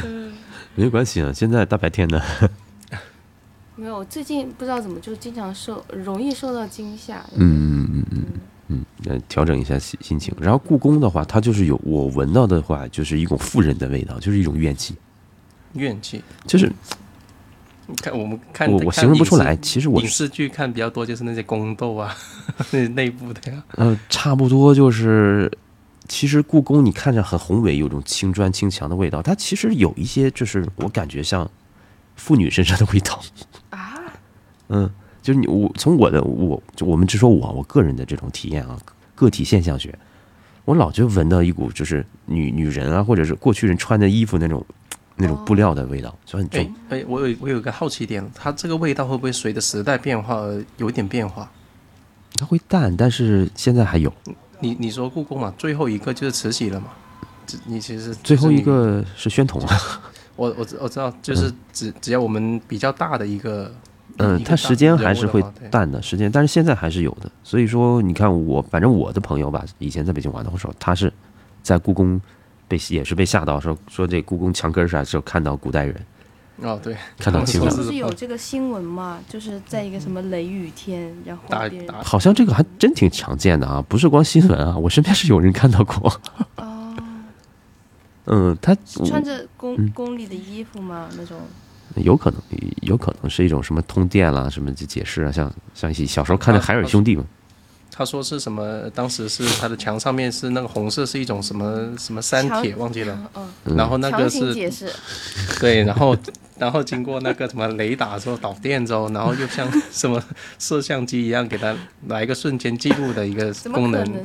[0.76, 2.22] 没关系啊，现在大白天的，
[3.76, 7.24] 没有，最近不知道怎么就经常受容易受到惊吓。
[7.34, 8.24] 嗯嗯嗯嗯
[8.68, 10.34] 嗯，呃，调整一下心心情。
[10.40, 14.94] 然后故宫的话，它就是有我闻到的话，就是一种妇人的味道，就是一种怨气，
[15.74, 16.22] 怨气。
[16.46, 16.72] 就是
[18.00, 22.16] 看我们看我我形容不出来其实我影视剧看比较多，就是那些宫斗啊，
[22.70, 23.62] 那内部的呀。
[23.72, 25.50] 呃，差不多就是，
[26.08, 31.50] 其实故宫你看着很宏伟，有种青砖青墙的味道，它其实有一些就是我感觉像
[32.16, 33.20] 妇女身上的味道。
[34.74, 34.90] 啊，嗯，
[35.22, 38.78] 就是你我从我的我就我们只说我我个人的这种体验啊，
[39.14, 39.96] 个体现象学，
[40.64, 44.64] 我老就闻到一股就是女女人啊，或者是过去人穿的衣服那种
[45.16, 46.74] 那种布料的味道，就很哎重。
[46.90, 51.50] 哎，我有我有一个好奇点，它这个味道会不会随着时代变化而有一点变化？
[52.36, 54.12] 它会淡，但是现在还有。
[54.60, 56.88] 你你说故宫嘛，最后一个就是慈禧了嘛？
[57.46, 59.78] 这你其实最后一，个是宣统啊，
[60.34, 63.72] 我我知我知道，就是只只要我们比较大的一个，
[64.18, 67.30] 嗯，一个大它时间还是会淡的，时间，但是现在还是有的。
[67.42, 71.12] 所以说，你看我，反正我的朋友吧，以前在北京玩的时候，他是
[71.62, 72.20] 在故宫
[72.68, 76.06] 被也是被吓到，说说这故宫墙根上时候看到古代人，
[76.62, 79.18] 哦对，看到 清朝他不是有这个新闻嘛？
[79.28, 86.20] 就是在一个什么雷雨天，然后打打好像这个还真挺常见的啊，不是光新闻啊，我身边是有人看到过。
[86.56, 86.94] 哦，
[88.26, 91.08] 嗯，他穿着宫嗯宫里的衣服吗？
[91.18, 91.36] 那种
[91.96, 92.40] 有可能，
[92.82, 97.24] 有可能是一种什么通电啦，什么的解释啊，像像一些小时候看的海尔兄弟嘛，
[97.96, 98.90] 他说是什么？
[98.92, 103.16] 当时是他的墙上面是那个红色是一种什么什么山铁，忘记了。
[103.36, 104.52] 嗯，嗯然后那个是，
[105.60, 106.16] 对，然后
[106.58, 110.20] 然后经过那个什么雷达之后导电之后，然后又像什么
[110.58, 111.72] 摄像机一样给他
[112.08, 114.04] 来一个瞬间记录的一个怎么可功能。
[114.12, 114.18] 呢？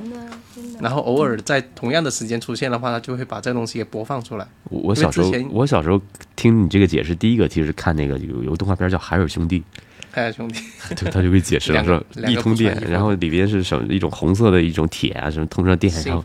[0.82, 4.48] 然后偶尔在同样的时间出现的话，它就会把这东西给播放出来。
[4.64, 6.02] 我我小时候我小时候
[6.36, 9.60] 听你这个解释，第一个其实看那个有有个动画片叫《海尔兄弟》。
[10.32, 10.60] 兄弟，
[10.96, 16.24] 对，他就给解释了，说一通电然后里边是什么一种红色的一种铁啊，什么通上电，然后，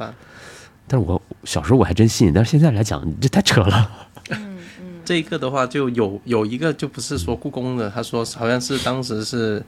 [0.86, 3.90] 但是我小时候我还真信，但是现在来讲，这太扯了。
[4.30, 9.62] 嗯嗯，这个的话，就有有一个就不是说故宫的，他说好像是当时是，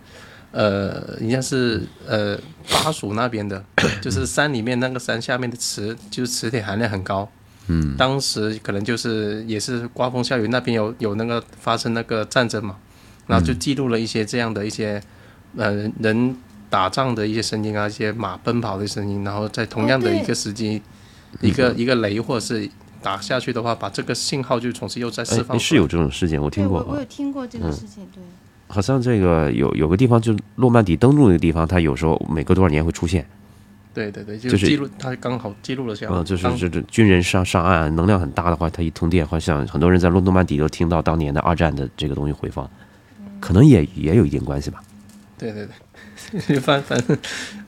[0.53, 2.39] 呃，应该是呃
[2.71, 3.62] 巴蜀那边的，
[4.01, 7.31] 就是山里面那个山下面的磁，就是磁铁含量很高。
[7.69, 12.77] 嗯，当时可能就是也是刮风下雨，那边有有那个发生那个战争嘛，
[13.27, 15.03] 然后就记录了一些这样的一些
[15.57, 16.37] 呃人
[16.69, 20.83] 打仗的一些声音啊，一些马奔跑的声音，然后在同样的一个时机，
[21.41, 22.69] 一个一个雷或者是
[23.03, 25.59] 打下去的话，把这个信号就重新又再释哎，放出来。
[25.59, 28.23] 是有这种事件，我听过啊我我有，听过这个嗯事情，对，
[28.69, 33.25] 好像这个有有个地方，就诺曼底登陆那个地方，它有时候每隔多少年会出现，
[33.95, 36.17] 对对对，就就是记录，它刚好记录了下来。
[36.17, 42.69] 嗯，就是当这这军人上上岸能量很大的话，它一通电，好像很多人在诺诺曼底都听到当年的二战的这个东西回放，
[43.40, 44.83] 可能也也有一点关系吧。
[45.38, 45.68] 对对
[46.46, 47.16] 对， 反反正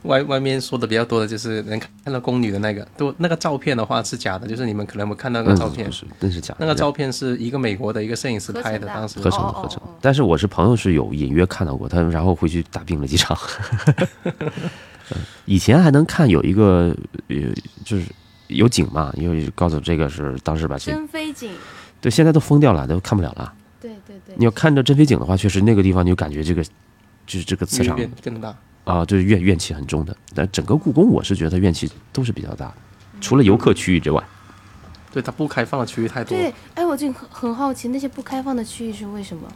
[0.01, 9.79] 外外面说的比较多的就是能看到宫女的那个，都那个照片的话是假的，就是你们可能没看到那个照片嗯，是那是假的，那个照片是一个美国的一个摄影师拍的，当时合成的合成。
[10.01, 13.37] 但是我是朋友是有隐约看到过他，然后回去打病了几场。
[14.23, 16.95] 嗯 以前还能看有一个
[17.27, 17.35] 呃，
[17.83, 18.05] 就是
[18.47, 21.51] 有景嘛，因为告诉这个是当时把这真飞景，
[21.99, 23.53] 对，现在都封掉了，都看不了了。
[23.81, 28.55] 对对对，你要看着真飞井的话，确实那个地方你就感觉这个就是这个磁场更大。
[28.85, 30.15] 啊，就是怨怨气很重的。
[30.33, 32.73] 但整个故宫，我是觉得怨气都是比较大的，
[33.21, 34.23] 除了游客区域之外。
[35.11, 39.51] 对，它不开放的区域太多了对，，哎，我就很很好奇，那些不开放的区域是为什么？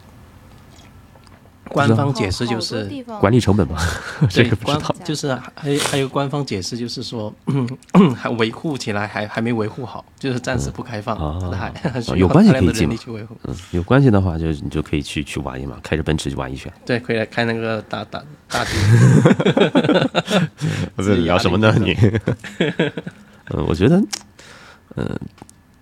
[1.70, 2.88] 官方解释就是
[3.20, 3.76] 管理成本嘛，
[4.28, 4.94] 这对官个不知道。
[5.04, 7.32] 就是还还有官方解释就是说，
[8.16, 11.16] 还维护起来还还没维护好，就是暂时不开放，
[12.16, 13.36] 有关系的可以进嘛人力去维护。
[13.44, 16.72] 嗯，有关系的话，就你就可以去去玩一玩，开着奔驰去玩一圈。
[16.84, 18.70] 对，可以来开那个大大大局。
[20.96, 21.96] 不是聊什么呢你？
[23.50, 24.02] 嗯，我觉得，
[24.96, 25.06] 嗯，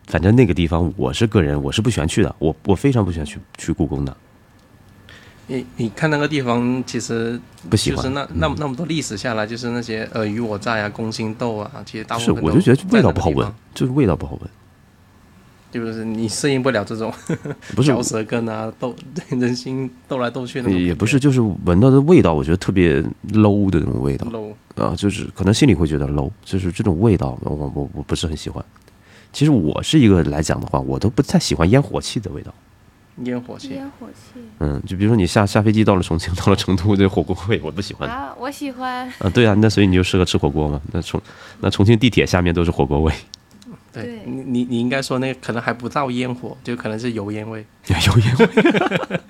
[0.07, 2.35] 反正那个地方，我是个人，我是不喜欢去的。
[2.39, 4.17] 我我非常不喜欢去去故宫的，
[5.53, 7.39] 你你看那个地方，其实
[7.69, 7.97] 不喜欢。
[7.97, 14.51] 就是那那么那么多历史下来，就是那些尔虞我诈啊、宫心斗啊，其实大部是，我就觉得味道不好闻就是味道不好闻。
[15.71, 17.11] 就是你适应不了这种
[17.75, 18.95] 不是嚼舌根啊、斗
[19.31, 24.53] 人心斗来斗去那种感觉，也不是，就是闻到的味道，我觉得特别 low 的那种味道 low。
[24.77, 28.63] 啊，就是可能心里会觉得 low，就是这种味道，我我我不是很喜欢。
[29.33, 32.53] 其实我是一个来讲的话，我都不太喜欢烟火气的味道。
[33.19, 38.09] 烟火气，烟火气嗯，就比如说你下下飞机到了重庆，到了成都，这火锅味我不喜欢。
[38.09, 39.07] 啊，我喜欢。
[39.19, 40.81] 啊，对啊，那所以你就适合吃火锅嘛。
[40.93, 41.21] 那重
[41.61, 43.13] 那重庆地铁下面都是火锅味，
[43.93, 49.21] 对对你你你应该说那可能还不到烟火，就可能是油烟味， 油烟味。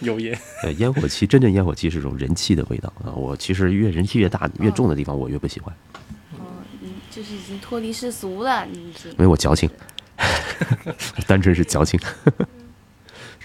[0.00, 0.38] 油烟。
[0.62, 3.12] 呃，烟火气，真正烟火气是种人气的味道啊。
[3.14, 5.74] 我其实越人气越大、越重的地方，我越不喜欢，
[6.38, 6.40] 哦，
[6.80, 9.14] 你就是已经脱离世俗了，你因。
[9.18, 9.68] 为我矫情，
[11.26, 12.00] 单纯是矫情。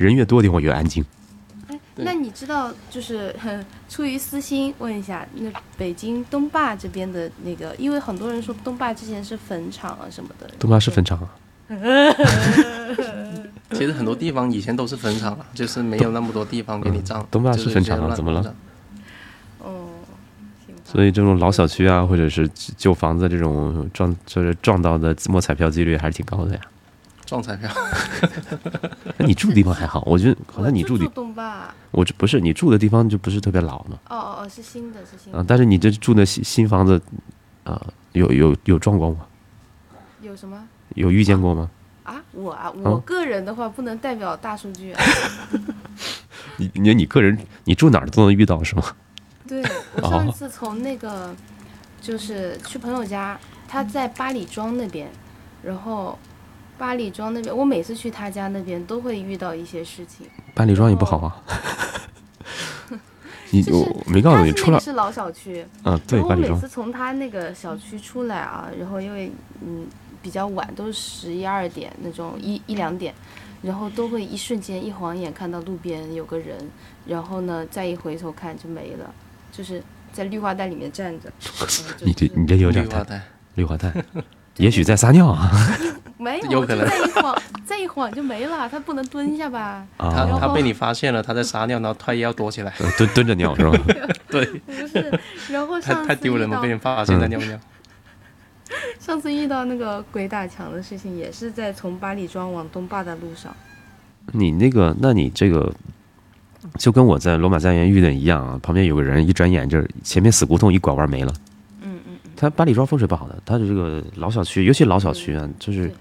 [0.02, 1.06] 人越多的地方越安静。
[1.68, 10.50] 哎，那你知道，就是哼出于私心问一下，那北京东坝这边的那个，因为很多人说东坝之前是坟场啊什么的。
[10.60, 11.30] 东坝是坟场啊，
[13.72, 17.26] 其实很多地方以前都是坟场了，就是没有那么多地方给你葬。
[17.32, 18.54] 东坝是坟场啊怎么了
[19.60, 19.88] 哦，
[20.84, 26.62] 所以这种老小区啊，或者是旧房子这种撞就是撞到的摸彩票几率还是挺高的呀。
[27.32, 27.72] 撞彩票，
[29.16, 31.74] 那你住的地方还好，我觉得好像你住的我就住东坝。
[31.92, 35.40] 我这不是你住的地方就不是特别老嘛哦哦哦，是新的，是新的。
[35.40, 37.02] 啊，但是你这住的新新房子
[37.64, 39.20] 啊，有有有撞过吗？
[40.22, 40.62] 有什么？
[40.96, 41.70] 有遇见过吗？
[42.04, 45.02] 啊，我啊，我个人的话不能代表大数据啊。
[46.58, 48.84] 你你你个人你住哪儿都能遇到是吗？
[49.48, 49.64] 对
[49.96, 51.34] 我上次从那个
[52.02, 53.40] 就是去朋友家，
[53.70, 55.10] 他在八里庄那边，
[55.64, 56.20] 然后
[56.82, 60.26] 八里庄那边，我每次去他家那边都会遇到一些事情。
[60.56, 61.38] 八里庄也不好啊。
[63.52, 69.86] 你就是我没告诉你，出来是老小区，啊，对，八里庄然后我每次从他那个小区出来啊，然后因为嗯
[70.24, 73.14] 比较晚，都是十一二点那种一一两点，
[73.62, 76.58] 然后都会一瞬间一晃眼看到路边有个人，
[77.06, 79.14] 然后呢再一回头看就没了，
[79.52, 81.32] 就是在绿化带里面站着。
[82.00, 83.22] 你这你这有点太绿化带，
[83.54, 83.94] 绿化带，
[84.58, 85.52] 也许在撒尿啊
[86.22, 89.84] 没有，有可能就再一晃再一晃就没了，他不能蹲下吧？
[89.98, 93.72] 他他被你发现了，他在撒尿，然后他也要躲起来，呃蹲蹲着尿是吧？
[94.30, 97.58] 对，不是，然后太上太丢人了，被人发现在尿尿。
[99.00, 103.54] 上次遇到那个鬼打墙的事情，也是在从八里庄往东坝的路上。
[104.32, 105.74] 你那个，那你这个
[106.78, 111.34] 就跟我在罗马家园遇的一样啊，旁边有个人，一转眼就是前面死胡同一拐弯没了。
[111.82, 115.96] 嗯嗯他，八里庄风水不好的，他的这个老小区，尤其老小区啊，就是对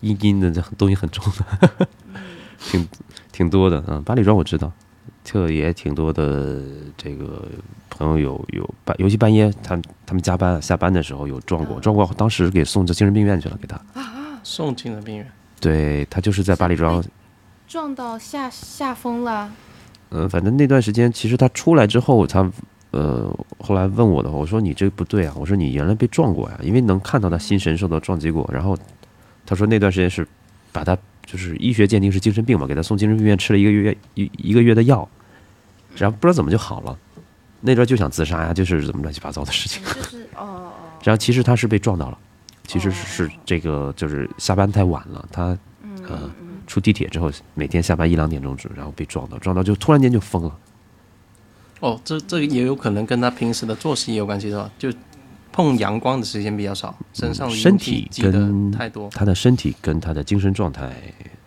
[0.00, 1.86] 阴阴的，这东西很重的，
[2.70, 2.88] 挺
[3.32, 4.02] 挺多的啊。
[4.04, 4.70] 八里庄我知道，
[5.24, 6.60] 这也挺多的。
[6.96, 7.46] 这个
[7.90, 13.80] 朋友有有半，尤其半夜他他们加班下班的时候有撞过，嗯撞过，当时给送到精神病院去了，给他。
[14.42, 15.26] 送精神病院，
[15.60, 17.02] 对他就是在八里庄，
[17.66, 19.50] 撞到下下风了。
[20.10, 22.48] 嗯，反正那段时间，其实他出来之后，他
[22.92, 23.28] 呃
[23.58, 28.48] 后来问我的话，我说你这不对啊，我说你原来被撞过呀，因为能看到他心神受到撞击过。
[28.52, 28.78] 然后
[29.46, 30.26] 他说那段时间是
[30.72, 35.08] 把他就是医学鉴定是精神病嘛，给他送精神病院吃了一个月一一个月的药，
[35.96, 36.98] 然后不知道怎么就好了。
[37.62, 39.82] 那段就想自杀呀，就是怎么乱七八糟的事情。
[39.84, 40.72] 就是哦哦，
[41.02, 42.18] 然后其实他是被撞到了，
[42.66, 45.56] 其实哦是这个就是下班太晚了，他
[46.66, 50.58] 出地铁之后，每天下班一两点钟之，然后被撞到，撞到就突然间就疯了。
[51.80, 54.70] 哦，这这也有可能跟他平时的作息也有关系是吧？
[54.78, 54.92] 就
[55.56, 59.08] 碰阳光的时间比较少，身上的身体跟太多。
[59.08, 60.92] 他的身体跟他的精神状态，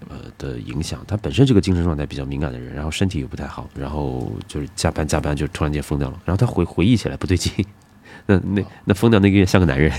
[0.10, 1.06] 呃的影响。
[1.08, 7.54] 他本身是个精神状态比较敏感的人，然后身体又不太好，然后就是加班加班就突然间疯掉了，然后他回回忆起来不对劲，
[8.26, 9.94] 那那那疯掉那个月像个男人，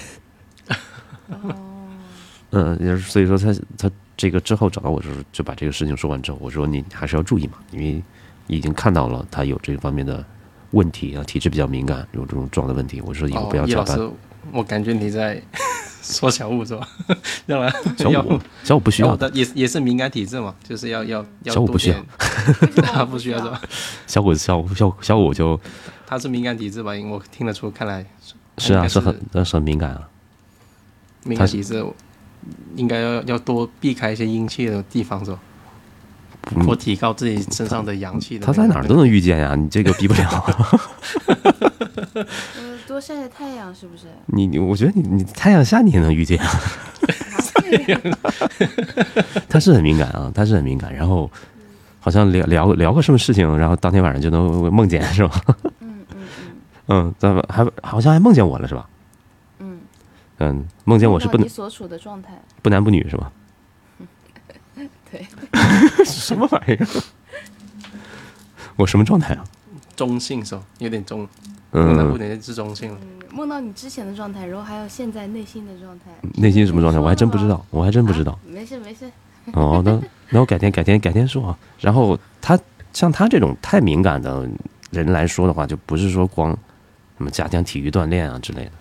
[1.28, 1.54] 哦，
[2.50, 8.02] 嗯，也是所以说他他这个之后找到我的时候，就把这个事情说完之后，我说你还是要注意嘛，因为
[8.48, 10.24] 已经看到了他有这方面的
[10.72, 13.00] 问题啊，体质比较敏感，有这种状的问题。
[13.04, 13.98] 我说以后不要哦，叶加班。
[13.98, 14.10] 老师，
[14.52, 15.40] 我感觉你在
[16.02, 16.88] 说小五是吧？
[17.46, 21.96] 让他小要五小五不需要的，也也是敏感体质嘛，就是要要要多小五不需要
[22.82, 23.60] 他 不需要是吧？？
[24.06, 25.58] 小五小五小小五就
[26.06, 26.94] 他是敏感体质吧？
[26.96, 28.04] 因为我听得出，看来
[28.58, 30.08] 是啊，是很那是很敏感啊。
[31.24, 31.84] 敏感体质，
[32.76, 35.38] 应该要要多避开一些阴气的地方是吧？
[36.56, 38.62] 嗯或提高自己身上的阳气的他那个。
[38.62, 40.44] 在哪儿都能遇见呀，你这个比不了。
[42.58, 44.04] 嗯， 多晒晒太阳是不是？
[44.26, 46.50] 你你，我觉得你你太阳下你也能遇见啊，
[49.48, 50.92] 他是很敏感啊，他是很敏感。
[50.94, 51.30] 然后
[52.00, 55.40] 好像聊聊聊个什么事情，然后当天晚上就能梦见是吧？
[55.80, 56.26] 嗯嗯嗯
[56.88, 58.88] 嗯，咱们还好像还梦见我了是吧？
[59.60, 59.80] 嗯，
[60.38, 63.30] 嗯，梦见我是不能你所处的状态，不男不女是吧？
[65.10, 66.86] 对，什么玩意儿？
[68.76, 69.44] 我什么状态啊？
[69.96, 70.62] 中性是吧？
[70.78, 71.26] 有点中，
[71.72, 72.98] 嗯，那不嗯，能是中性了。
[73.02, 76.04] 嗯，梦到你之前的状态，然后还有现在内心的状态，
[76.40, 76.98] 内心什么状态？
[76.98, 78.32] 我还真不知道，我还真不知道。
[78.32, 79.10] 啊没事没事，
[79.52, 80.00] 哦，那
[80.30, 81.58] 那我改天改天改天说啊。
[81.80, 82.58] 然后他
[82.92, 84.48] 像他这种太敏感的
[84.90, 86.50] 人来说的话，就不是说光
[87.18, 88.72] 什么加强体育锻炼啊之类的，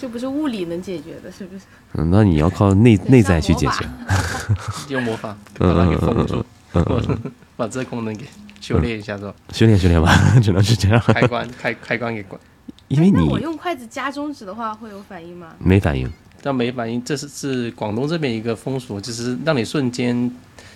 [0.00, 1.64] 这不是物理能解决的，是不是？
[1.94, 4.56] 嗯，那你要靠内内在去解决魔。
[4.88, 8.24] 用魔法嗯把它给嗯嗯封住，嗯嗯嗯，把这功能给
[8.60, 9.34] 修炼一下是吧？
[9.52, 10.10] 修炼修炼吧，
[10.42, 12.40] 只能是这样，开关开开关给关，
[12.88, 15.48] 因为你我用筷子夹中指的话会有反应吗？
[15.58, 16.10] 没反应。
[16.42, 20.30] 但没反应，这是是广东这边一个风俗，就是让你瞬间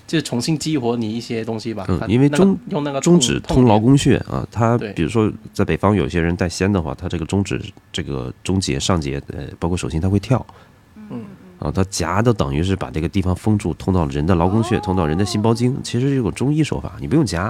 [0.06, 1.86] 就是重新激活你一些东西吧。
[1.88, 7.60] 嗯因为中用那个中指通劳，宫穴啊，它比如说在北方有些人带仙的话，他这个中指
[7.92, 10.44] 这个中节、上节，呃，包括手心，它会跳。
[11.10, 11.24] 嗯
[11.60, 15.74] 啊，它夹的等于是把这个地方封住，通到人的劳宫穴，通到人的心包经。
[15.82, 17.42] 其实是有个中医手法，你不用夹，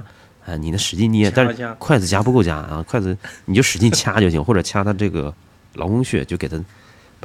[0.47, 5.35] 啊，你那使劲捏，但是筷子夹不够夹啊，筷子你就使劲掐就行，或者掐它这个
[5.75, 6.63] 劳宫穴，就给它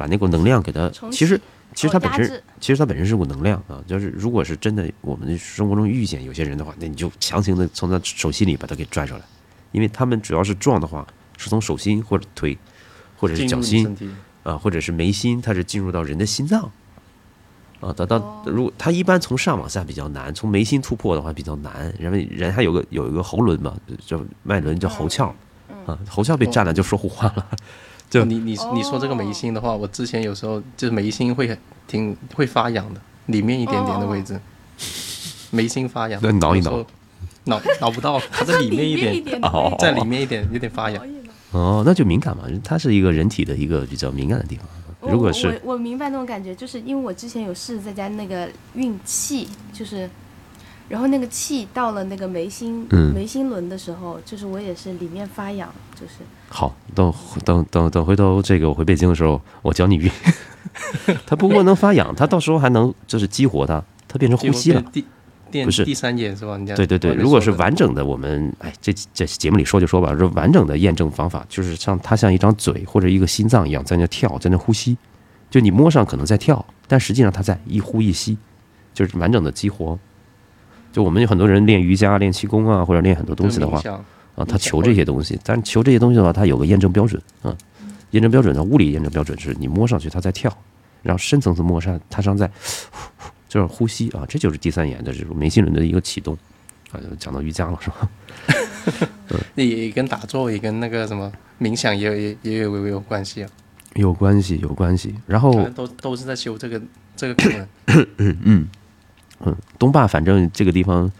[0.00, 0.90] 把那股能量给它。
[1.12, 1.38] 其实
[1.74, 9.20] 其实它本身哦其实它本身是股能量啊，就是如果是真的我们生活中遇见有些人的话，那你就强行的从他手心里把他给拽出来，
[9.72, 12.56] 因为他们主要是撞的话，是从手心或者腿
[13.18, 13.94] 或者是脚心，
[14.42, 16.70] 啊，或者是眉心，它是进入到人的心脏。
[17.80, 25.28] 啊，等到哦如果它一般从上往下比较难，从眉心突破的话比较难，因为人还有个有一个喉轮嘛，叫脉轮叫喉窍，
[25.86, 27.46] 啊，喉窍被占了就说胡话了。
[28.10, 31.56] 就哦你你你说这个眉心的话，我之前有时候就是眉心会很
[31.86, 34.38] 挺会发痒的，里面一点点的位置，
[35.50, 36.20] 眉心发痒。
[36.22, 36.84] 那 挠一挠
[37.44, 39.40] 挠挠不到，它在 里面一点，
[39.78, 41.02] 在里面一点有点发痒
[41.52, 44.66] 哦，那就敏感嘛，它是一个人体的一个比较敏感的地方。
[45.00, 50.08] 如果是我我我明白那种感觉，就是因为我之前有试着在家那个运气，就是，
[50.90, 56.16] 然后那个气到了那个眉心、嗯眉心轮的时候，就是我也是里面发痒，就是
[56.52, 60.10] 好，等等等等，回头这个我回北京的时候，我教你运。
[61.24, 64.82] 它不过能发痒，它到时候还能就是激活它，它变成呼吸了。
[65.64, 66.58] 不是第三眼是吧？
[66.76, 74.96] 对对对，如果是完整的，我们哎，这这节目里说就说吧，说完整的验证方法就是像它像一张嘴或者一个心脏一样在那跳，在那呼吸，
[75.50, 78.36] 就你摸上可能在跳，但实际上它在一呼一吸，
[78.92, 79.98] 就是完整的激活。
[80.92, 83.80] 就我们有很多人练瑜伽、练气功啊，或者练很多东西的话
[84.36, 87.56] 啊，他求这些东西，但是求这些东西的话，它有个验证标准啊，
[88.12, 90.50] 验证标准呢，物理验证标准是你摸上去它在跳，
[91.02, 92.50] 然后深层次摸上它上在
[93.48, 96.36] 就是呼吸啊，这就是第三眼的这种眉心轮的一个启动
[96.92, 98.08] 啊，讲到瑜伽了是吧？
[99.54, 103.50] 那 也跟打坐，也跟那个什么冥想也有也也有有有关系啊，
[103.94, 105.14] 有关系，有关系。
[105.26, 106.80] 然后都都是在修这个
[107.14, 108.06] 这个功能。
[108.44, 108.66] 嗯，
[109.78, 111.10] 东坝反正这个地方。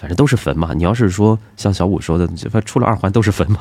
[0.00, 3.60] 反正都是坟嘛，你要是说像小五说的，这出了二环都是坟嘛。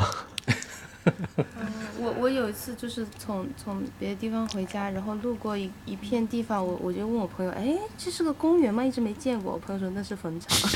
[2.02, 8.82] 我我有一次就是从从别的地方回家，然后路过一一片地方，我我就问我朋友，哎，这是个公园吗？
[8.86, 9.52] 一直没见过。
[9.52, 10.70] 我朋友说那是坟场。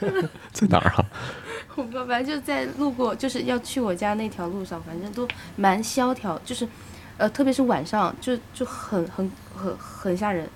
[0.50, 1.04] 在哪儿啊？
[1.76, 6.66] 我不知道，反正就在路过，就是要去我家那条路上，反正都蛮萧条，就是，
[7.18, 10.48] 呃，特别是晚上，就就很很很很吓人。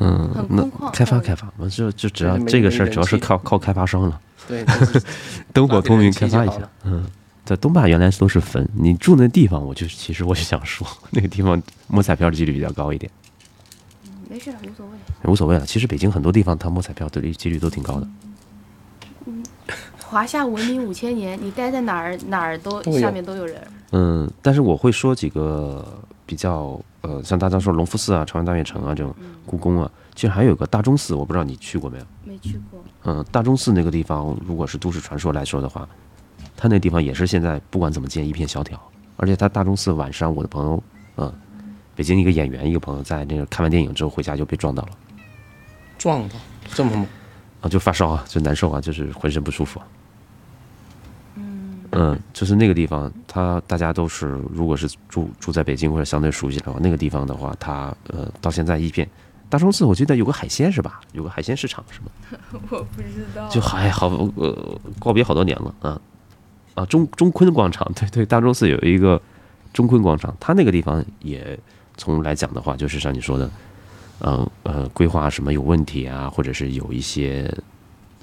[0.00, 4.20] 嗯很，那空旷开发嗯开发，我就就只要这个事儿，主要是靠靠开发商了。
[4.46, 5.02] 对，就是
[5.52, 6.68] 灯火通明，开发一下。
[6.84, 7.06] 嗯，
[7.44, 13.10] 在东坝原来都是坟，你住那地方，我就其实我就想说， 那个地方摸彩票的几率比较高一点，
[14.28, 14.92] 没事，无所谓。
[15.30, 15.64] 无所谓了。
[15.66, 18.06] 其实北京很多地方它摸彩票的几率都挺高的。
[20.02, 23.60] 华夏文明五千年，你待在哪儿哪儿都下面都有人。
[23.92, 29.14] 嗯，但是我会说几个比较呃，像大家说隆福寺啊、朝阳大悦城啊这种
[29.46, 32.04] 故宫啊，其实还有个大钟寺，我不知道你去过没有？
[32.24, 35.88] 没去过，嗯，大钟寺那个地方，如果是都市传说来说的话，
[36.56, 38.80] 它那地方也是现在不管怎么建一片萧条，
[39.16, 40.82] 而且它大钟寺晚上，我的朋友，
[41.18, 41.32] 嗯，
[41.94, 44.90] 北京一个演员一个朋友在那个看完电影之后回家就被撞到了，
[45.96, 46.34] 撞到
[46.74, 47.06] 这么猛，
[47.60, 49.80] 啊，就发烧啊，就难受啊，就是浑身不舒服。
[52.00, 59.08] 嗯，就是那个地方，它大家都是，如果是住住在北京或者相对熟悉的话，那个地方的话，它呃到现在一片。
[59.50, 61.00] 大钟寺我记得有个海鲜是吧？
[61.12, 62.38] 有个海鲜市场是吗？
[62.70, 63.48] 我不知道。
[63.48, 66.00] 就还好呃告别好多年了啊
[66.74, 69.20] 啊中中坤广场， 对对，大钟寺有一个
[69.72, 71.58] 中坤广场，它那个地方也
[71.96, 73.50] 从来讲的话，就是像你说的，
[74.20, 77.52] 嗯呃规划什么有问题啊，或者是有一些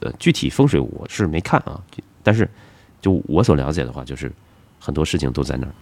[0.01, 1.81] 呃具体风水我是没看啊，
[2.21, 2.47] 但是
[3.05, 4.31] 就我所了解的话，就是
[4.79, 5.73] 很多事情都在那儿。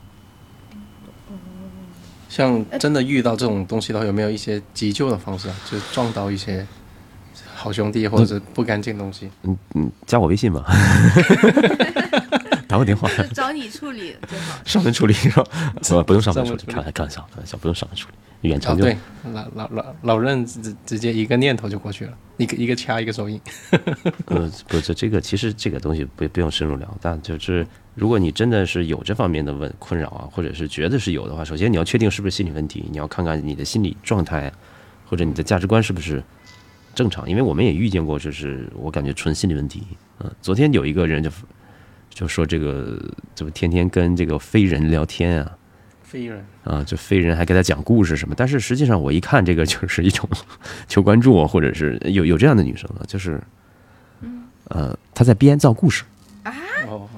[2.27, 5.55] 像真的遇到这种东西的话，有没有一些急救的方式啊？
[5.71, 6.67] 就是撞到一些
[7.55, 10.65] 好兄弟或者不干净东西，嗯嗯，加我微信吧，
[12.73, 14.15] 打我电话， 找你 处理。
[14.65, 15.43] 上门处理是吧？
[15.79, 18.07] 不不用上门处理，开玩开玩笑，开玩笑，不用上门处
[18.41, 18.97] 理，远啊，程就对，
[19.31, 23.39] 老老老老任直直接一个念头就过去了，一个一个掐一个手印。
[24.25, 27.63] 呃，不，是这个其实这个东西不不用深入聊，但就是
[27.93, 34.51] 如果你真的是有这方面的问困扰啊，或者是觉得是有的话，首先你要确定是不是心理问题，你要看看你的心理状态
[35.05, 36.23] 或者你的价值观是不是
[36.95, 39.83] 正常，因为我们也遇见过，就是我感觉纯心理问题。
[40.21, 41.29] 嗯，昨天有一个人就
[42.13, 42.97] 就说这个
[43.33, 45.57] 怎么天天跟这个非人聊天啊，
[46.03, 46.45] 飞人。
[46.63, 50.29] 啊，就非人还给他讲故事什么，但是实际上我一看这个就是一种
[50.87, 53.41] 求关注啊，或者是有有这样的女生啊，就是，
[54.69, 56.03] 呃，她在编造故事，
[56.43, 56.53] 啊，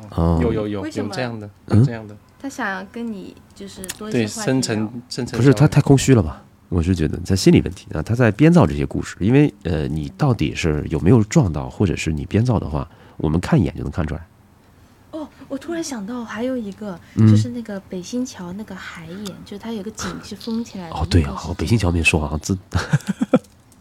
[0.10, 1.10] 哦有有有为什么？
[1.10, 1.50] 有这样的，
[1.86, 6.42] 这样的，她想跟你就是多一对，些深层深层不是她太空虚了吧？
[6.70, 14.26] 我是觉得在心理问题啊，她在编造这些故事，因为呃，你到底是有没有撞到，或者是你编造的话，我们看一眼就能看出来。
[15.48, 20.96] 哦，我突然想到还有一个，嗯就是那个北新桥那个海眼，就是它有个井是封起来的。
[20.96, 22.56] 哦，对啊，北新桥没说啊，这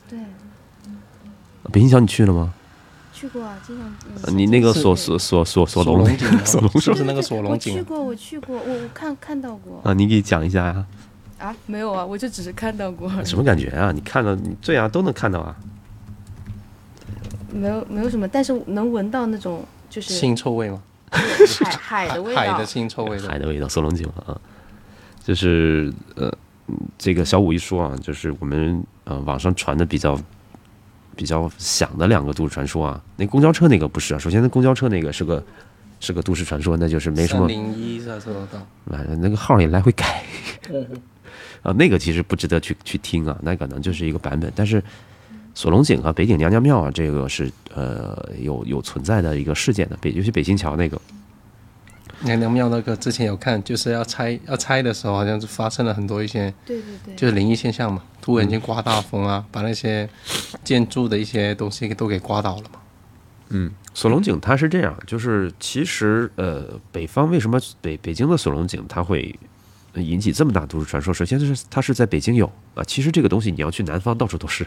[0.09, 0.19] 对，
[1.73, 2.53] 北新桥你去了吗？
[3.13, 3.93] 去过啊，经常。
[4.25, 7.79] 呃你那个是锁锁锁锁锁龙 龙井，锁龙是不是那个锁我龙井我？
[7.79, 10.85] 去过，我去过，我我看看到过啊，你给讲一下呀、
[11.39, 13.93] 啊，没有啊，我就只是看到过，什么感觉啊？
[13.93, 15.57] 你看到你对啊，都能看到啊。
[17.53, 20.83] 没有没有什么，但是能闻到那种就是腥臭味吗？
[21.15, 22.67] 海海的味道海的。
[22.67, 24.39] 腥臭味道，海的味道，锁龙井啊，
[25.23, 26.29] 就是呃，
[26.67, 30.19] 嗯这个小五一说啊，就是我们呃网上传的比较
[31.15, 35.45] 比较响的两个都市传说啊，那公交车那个不是啊，首先那公交车那个是个
[36.01, 38.67] 是个都市传说，那就是没什么，零一是收得到。
[38.91, 40.25] 哎那个号也来回改，
[41.63, 44.83] 啊，那个其实不值得去去听啊，那可能就是一个版本，但是。
[45.55, 51.01] 锁龙井啊，北顶娘娘庙啊，这个是呃有有存在的一个事件的，北尤其北新桥那个，
[52.23, 60.09] 娘娘庙那个之前有看，就是要拆要拆的时候，好像是发生了很多一些对对对，就是灵异现象嘛，突然间刮大风啊，把那些
[60.65, 62.81] 建筑的一些东西都给刮倒了嘛。
[63.51, 69.39] 嗯，锁龙井它是这样，就是其实呃，北方为什么北北京的锁龙井它会
[69.93, 71.15] 呃引起这么大都市传说？
[71.15, 74.67] 首先就是它是在北京有啊，其实这个东西你要去南方到处都是，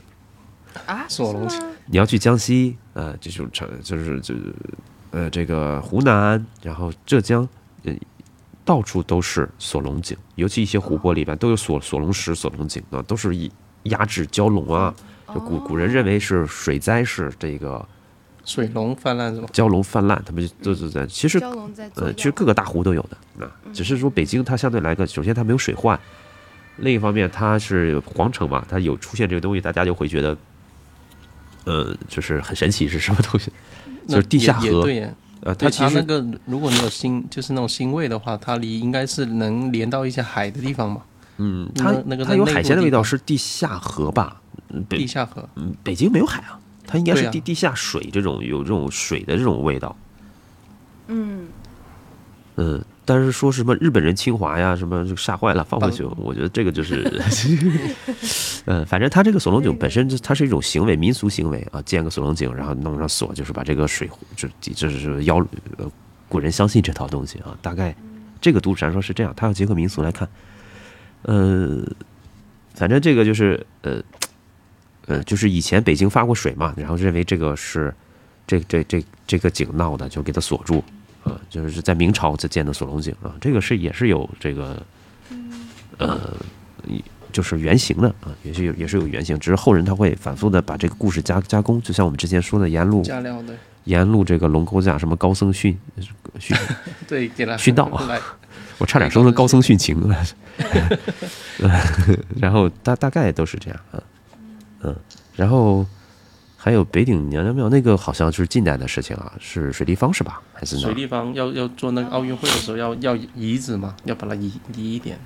[0.86, 4.36] 啊， 锁龙井你要去江西啊、呃，这种城就是就
[5.12, 7.48] 呃这个湖南，然后浙江，
[7.84, 7.94] 呃
[8.64, 13.52] 到处都是锁龙井，尤其一些湖泊里边都有锁锁龙石、锁龙井啊，都是以
[13.84, 14.94] 压制蛟龙啊。
[15.34, 17.86] 就古古人认为是水灾是这个
[18.46, 19.48] 水龙泛滥是吧？
[19.52, 26.00] 蛟龙泛滥，他们就都是在其实蛟龙在呃，其实各个大湖都有的啊，只是说北京它相对来个，首先它没有水患，
[26.78, 30.38] 另一方面它是皇城嘛，它有出现这个东西，大家就会觉得，
[31.68, 33.52] 呃，就是很神奇是什么东西？
[34.08, 35.08] 就是地下河对。
[35.42, 41.02] 呃，它其实那个，如果你有腥，就是那种腥味的话，它离应该是能连到一些海的地方嘛，
[41.38, 44.42] 嗯，它那那个它有海鲜的味道，是地下河吧？
[44.70, 45.48] 嗯北地下河。
[45.56, 49.96] 嗯北京没有海啊，它应该是地地下水这种有这种水的这种味道。
[51.08, 51.48] 嗯，
[52.56, 57.10] 嗯，但是说什么日本人侵华呀，什么就吓坏了，放回去，我觉得这个就是，
[58.68, 65.38] 嗯，反正他这个锁龙井本身就它是一种行为，民俗行为啊，建个锁龙井，然后弄上锁，就是把这个水，就就是妖
[65.78, 65.90] 呃
[66.28, 67.96] 古人相信这套东西啊，大概
[68.42, 70.28] 这个都市传说是这样，它要结合民俗来看，
[71.22, 71.82] 呃，
[72.74, 74.04] 反正这个就是呃
[75.06, 77.96] 呃，就是以前北京发过水嘛，然后认为这个是
[78.46, 80.84] 这这这这个井闹的，就给它锁住。
[81.28, 84.82] 啊，就是在明朝才建的锁龙井啊，这个是也是有这个，
[85.98, 86.20] 呃，
[87.32, 93.54] 就是原型的啊，也是有也是有原型，只是后人他会反复的把这个故事加加工，就像我们之前说的沿路加料的，
[93.84, 95.78] 沿路这个龙沟架什么高僧训
[96.40, 96.56] 训，
[97.08, 98.20] 对，给他殉道啊，
[98.78, 100.26] 我差点说成高僧殉情了，
[102.40, 104.04] 然后大大概都是这样啊，
[104.84, 104.96] 嗯，
[105.36, 105.86] 然后。
[106.68, 110.42] 还有北顶娘娘庙那个好像是近代的事情啊，是水立方是吧？
[110.54, 115.18] 还是哪水立方要要做那个奥运会的时候要要移植嘛，要把它移移一点。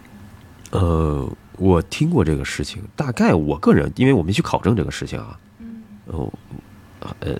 [0.69, 1.27] 呃，
[1.57, 5.39] 我听过这个事情，大概我个人因为我没去考证这个事情啊，
[6.05, 6.31] 哦，
[7.21, 7.35] 呃，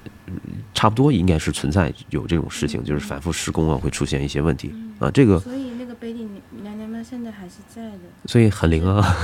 [0.74, 5.12] 差不多应该是存在有这种事情，就是反复施工啊会出现一些问题啊。
[5.12, 6.28] 这个所以那个北顶
[6.64, 9.16] 娘娘庙现在还是在的，所以很灵啊。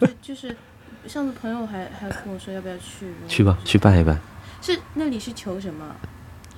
[0.00, 0.56] 就就是
[1.06, 4.18] 上次朋友还还跟我说要不要去，去吧，去拜一拜。
[4.62, 5.84] 是那里是求什么？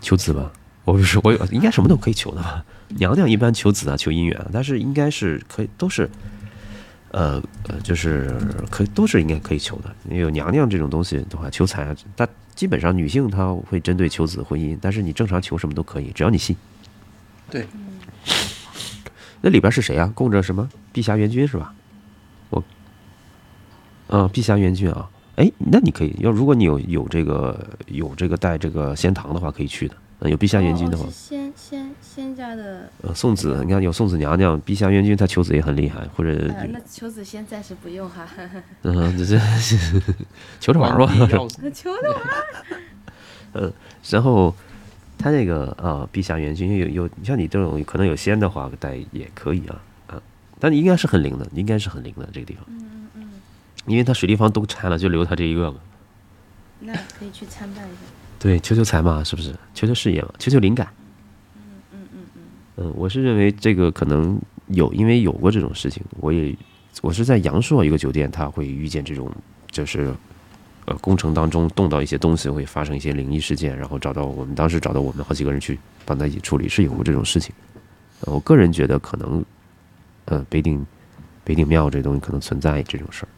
[0.00, 0.52] 求子吧。
[0.84, 2.64] 我不是我有应该什么都可以求的吧？
[2.90, 6.08] 娘娘一般求子啊，求姻缘，但是应该是可以都是，
[7.10, 8.32] 呃呃，就是
[8.70, 9.92] 可都是应该可以求的。
[10.14, 16.56] 有娘娘这种东西的话，求财啊，但基本上女性她会针对求子婚姻，但是你正常求什么都可以，只要你信。
[17.50, 17.66] 对。
[19.40, 20.10] 那里边是谁啊？
[20.14, 20.68] 供着什么？
[20.92, 21.74] 碧霞元君是吧？
[24.08, 25.08] 我，啊，碧霞元君啊。
[25.36, 29.94] 哎，那你可以要，如果你有有这个有这个带这个仙堂的话，可以去的。
[29.94, 32.88] 嗯有碧霞元君的话，仙仙仙家的。
[33.02, 36.32] 呃，送子，你看有送子娘娘，碧霞元君她求子也很厉害，或者。
[36.72, 38.26] 那求子先暂时不用哈。
[38.80, 39.38] 嗯，这这
[40.58, 41.06] 求着玩吧。
[41.28, 42.22] 求着玩。
[43.52, 43.72] 嗯，
[44.08, 44.54] 然后
[45.18, 50.22] 他那个啊，碧霞元君有有，你像你这种可能有仙的话带也可以啊啊，
[50.58, 52.64] 但应该是很灵的，应该是很灵的这个地方。
[53.86, 55.78] 因为他水立方都拆了，就留他这一个嘛。
[56.80, 58.00] 那可以去参拜一下。
[58.38, 59.54] 对，求求财嘛，是不是？
[59.74, 60.88] 求求事业嘛，求求灵感。
[61.56, 61.62] 嗯
[61.92, 62.40] 嗯嗯嗯。
[62.76, 66.02] 嗯，我是认为这个可能有，因为有过这种事情。
[66.20, 66.54] 我也，
[67.00, 69.30] 我是在阳朔一个酒店，他会遇见这种，
[69.70, 70.14] 就是
[70.84, 77.54] 呃工程当中动到一些东西，会发生一些灵异事件，然后找到我们，当时找到我们好几个人去帮他一起处理，是有过这种事情。
[78.20, 79.44] 呃，我个人觉得可能，
[80.26, 80.84] 呃，北顶
[81.42, 83.28] 北顶庙这东西可能存在这种事儿。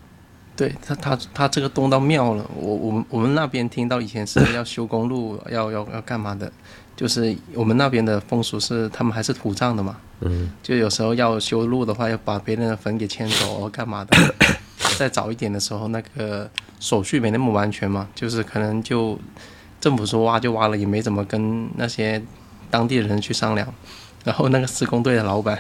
[0.59, 2.45] 对他，他他这个动到庙了。
[2.57, 6.53] 我我们我们那边听到以前是要修公路， 要要要干嘛的？
[6.97, 9.97] 就是我们那边的风俗是，他们还是土葬的嘛。
[10.19, 10.51] 嗯。
[10.61, 14.35] 就有时候要修路的话，要把别人的坟给迁走，干嘛的？
[14.99, 16.51] 再早一点的时候，那个
[16.81, 19.17] 手续没那么完全嘛，就是可能就
[19.81, 22.21] 政府说挖就挖了，也没怎么跟那些
[22.69, 23.73] 当地的人去商量。
[24.25, 25.57] 然后那个施工队的老板，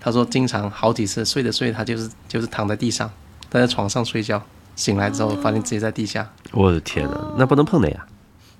[0.00, 3.10] 他说经常好几次睡着睡，他就是就是躺在地上。
[3.52, 4.42] 他在床上睡觉，
[4.74, 6.26] 醒来之后发现自己在地下。
[6.52, 8.06] 我的天哪，那不能碰的呀！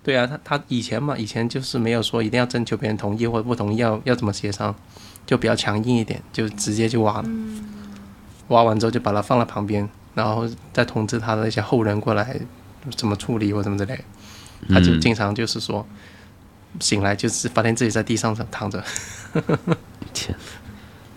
[0.04, 4.74] 对啊，他他以前嘛，以前就是没有说一定要征求别人同意或者不同意，要要怎么协商，
[5.24, 7.28] 就比较强硬一点，就直接就挖了。
[8.48, 12.38] 挖完之后就把它放在旁边，然后再通知他的那些后人过来
[12.94, 13.98] 怎么处理或什么之类。
[14.68, 15.86] 他就经常就是说，
[16.80, 18.84] 醒来就是发现自己在地上躺着。
[20.12, 20.36] 天。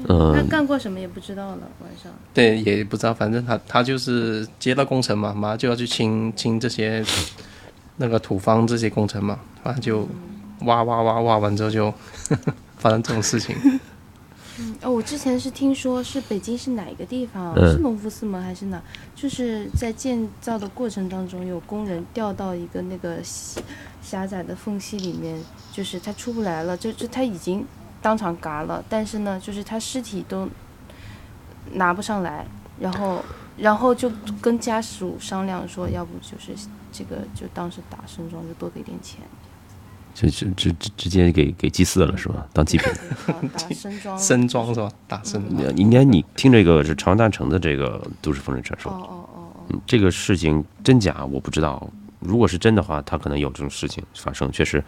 [0.07, 2.11] 他干过什么也不知道了，晚上。
[2.33, 7.03] 对，也不知道，反正他他就是接到工程嘛，马上就要去清清这些
[7.97, 10.07] 那个土方这些工程嘛，反正就
[10.61, 11.93] 挖挖挖挖完之后就
[12.77, 13.55] 发生这种事情。
[14.59, 18.41] 嗯，哦，我之前是听说是北京是哪一个地方，是隆福寺吗？
[18.41, 18.81] 还是哪？
[19.15, 23.17] 就是在建造的过程当中，有工人掉到一个那个
[24.01, 25.41] 狭窄的缝隙里面，
[25.71, 27.65] 就是他出不来了，就就他已经。
[28.05, 30.47] 当场嘎了，但是呢，就是他尸体都
[31.73, 32.45] 拿不上来，
[32.79, 33.19] 然后，
[33.57, 36.53] 然后就跟家属商量说，要不就是
[36.91, 39.21] 这个就当时打身装，就多给点钱，
[40.13, 42.45] 就就直直直接给给祭祀了是吧？
[42.53, 42.87] 当祭品。
[43.51, 44.19] 打身装。
[44.19, 44.87] 身装是吧？
[45.07, 45.41] 打身。
[45.75, 48.91] 应该你听这个是长安大城的这个都市风水传说。
[48.91, 49.81] 哦哦哦哦。
[49.87, 51.89] 这个事情真假我不知道，
[52.19, 54.83] 如果是真的话，他可能有这种事情发生，确实，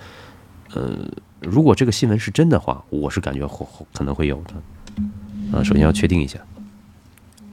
[0.73, 1.07] 呃。
[1.39, 3.63] 如果这个新闻是真的话，我是感觉会
[3.93, 6.39] 可能会有的，啊，首先要确定一下，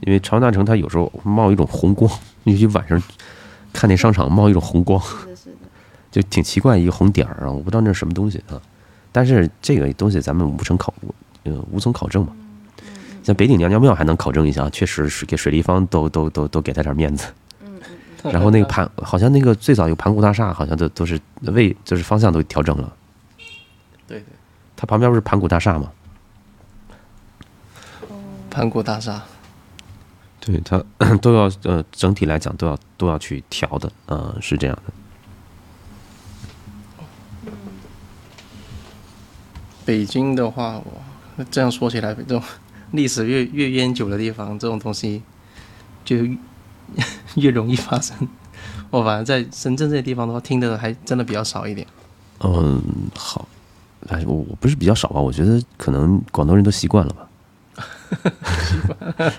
[0.01, 2.11] 因为长安大城它有时候冒一种红光，
[2.45, 2.99] 尤其晚上
[3.71, 4.99] 看那商场冒一种红光，
[6.11, 8.59] 就挺奇怪一个红点儿啊，我不知道那是什么东西啊，
[9.11, 10.91] 但是这个东西咱们无从考
[11.43, 12.35] 呃无从考证嘛。
[13.23, 17.27] 像北顶娘娘庙还能考证一下，确实是给水立方都都都都给他点面子。
[18.23, 22.91] 然后那个盘好像那个最早有盘古大厦，好像都都是位就是方向都调整了。
[24.75, 25.91] 它旁边不是盘古大厦吗？
[28.49, 29.21] 盘古大厦，
[30.39, 30.81] 对它
[31.21, 34.93] 都要呃整体来讲都要都要去调的，呃是这样的。
[39.85, 42.41] 北京的话，哇，这样说起来，这种
[42.91, 45.21] 历史越越悠久的地方，这种东西
[46.03, 46.37] 就越
[47.35, 48.15] 越容易发生。
[48.89, 51.85] 我反正在深圳这些地方的话，听的还真的比较少一点。
[52.39, 52.81] 嗯，
[53.15, 53.47] 好，
[54.09, 55.19] 哎，我我不是比较少吧？
[55.19, 57.27] 我觉得可能广东人都习惯了吧。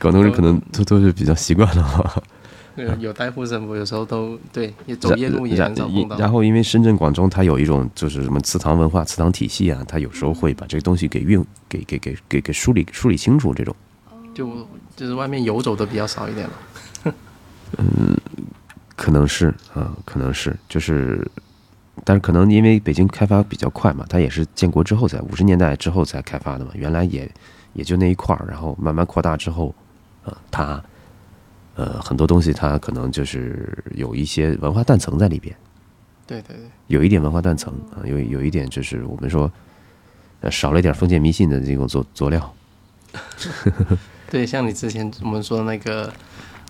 [0.00, 2.22] 广东人可能都都是比较习惯了吧。
[2.76, 6.16] 有有带护身符，有时候都对，也走夜路也然很少碰到。
[6.16, 13.74] 然后因为深圳、广州它有一种就是什么祠堂文化、祠堂体系啊，它有时候会把这个东西给运给给给给给梳理梳理清楚这种。
[14.32, 14.66] 就
[14.96, 16.52] 就是外面游走的比较少一点了。
[17.78, 18.16] 嗯
[18.96, 21.28] 可能是啊、可能是就是，
[22.04, 27.30] 但是可能因为北京开发比较快嘛，它也是建国之后才五十年代之后才开发的嘛，原来也
[27.72, 29.74] 也就那一块儿，然后慢慢扩大之后，
[30.24, 30.82] 呃，它
[31.76, 35.54] 呃很多东西它可能就是有一些文化断层在里边，
[36.26, 39.50] 对对对，有一点文化断层啊、有有一点就是我们说，
[40.40, 42.54] 呃，少了一点封建迷信的这种佐佐料，
[44.30, 46.12] 对，像你之前我们说的那个，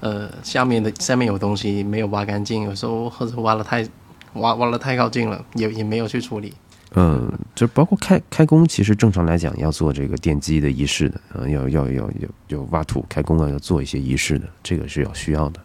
[0.01, 3.87] 呃，下面的下面有东西没有挖干净，有时候或者挖的太
[4.35, 6.53] 挖挖了太靠近了，也也没有去处理。
[6.95, 15.61] 嗯，就包括开开工，其实正常来讲要做这个奠基的仪式的，嗯、要要要要要挖土开工啊，要做一些仪式的，这个是要需要的。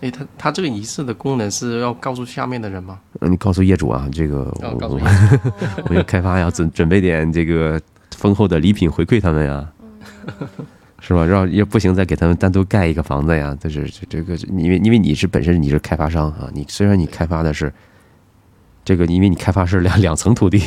[0.00, 3.00] 诶，他他这个仪式的功能是要告诉下面的人吗？
[3.20, 5.06] 嗯，你告诉业主啊，这个我、哦告诉我业
[5.90, 7.80] 我要开发要准准备点这个
[8.16, 9.72] 丰厚的礼品回馈他们呀，
[11.06, 11.24] 是吧？
[11.26, 17.70] 让要不行再给他们单独盖一个房子呀，就是这这个，因为因为你是本身你是开发商啊，你虽然你开发的是
[18.84, 20.58] 这个，因为你开发是两两层土地，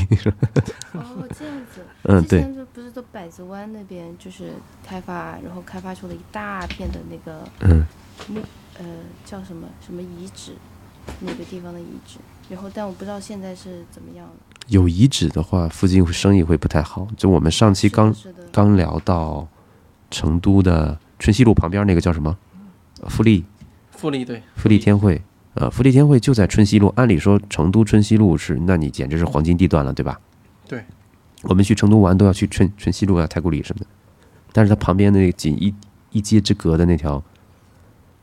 [0.93, 1.81] 哦，这样子。
[2.03, 2.41] 嗯对
[2.73, 4.51] 不是都百子湾那边就是
[4.85, 7.83] 开发，然后开发出了一大片的那个嗯
[8.27, 8.39] 木
[8.77, 8.85] 呃
[9.25, 10.53] 叫什么什么遗址，
[11.19, 12.19] 那个地方的遗址。
[12.49, 14.33] 然后但我不知道现在是怎么样了。
[14.67, 17.07] 有遗址的话，附近生意会不太好。
[17.17, 18.15] 就我们上期刚
[18.51, 19.47] 刚聊到
[20.10, 22.38] 成都的春熙路旁边那个叫什么？
[23.01, 23.45] 呃富力
[23.91, 25.22] 富力对，富力天汇，
[25.55, 26.88] 呃，富力天汇就在春熙路。
[26.95, 30.20] 按理说，成都春熙路是，那你简直是黄金地段了，对吧？
[30.68, 30.84] 对。
[31.43, 33.88] 我们去成都玩都要去春春熙路啊、太古里什么的，
[34.51, 35.74] 但是它旁边那个仅一
[36.12, 37.24] 一街之隔的那条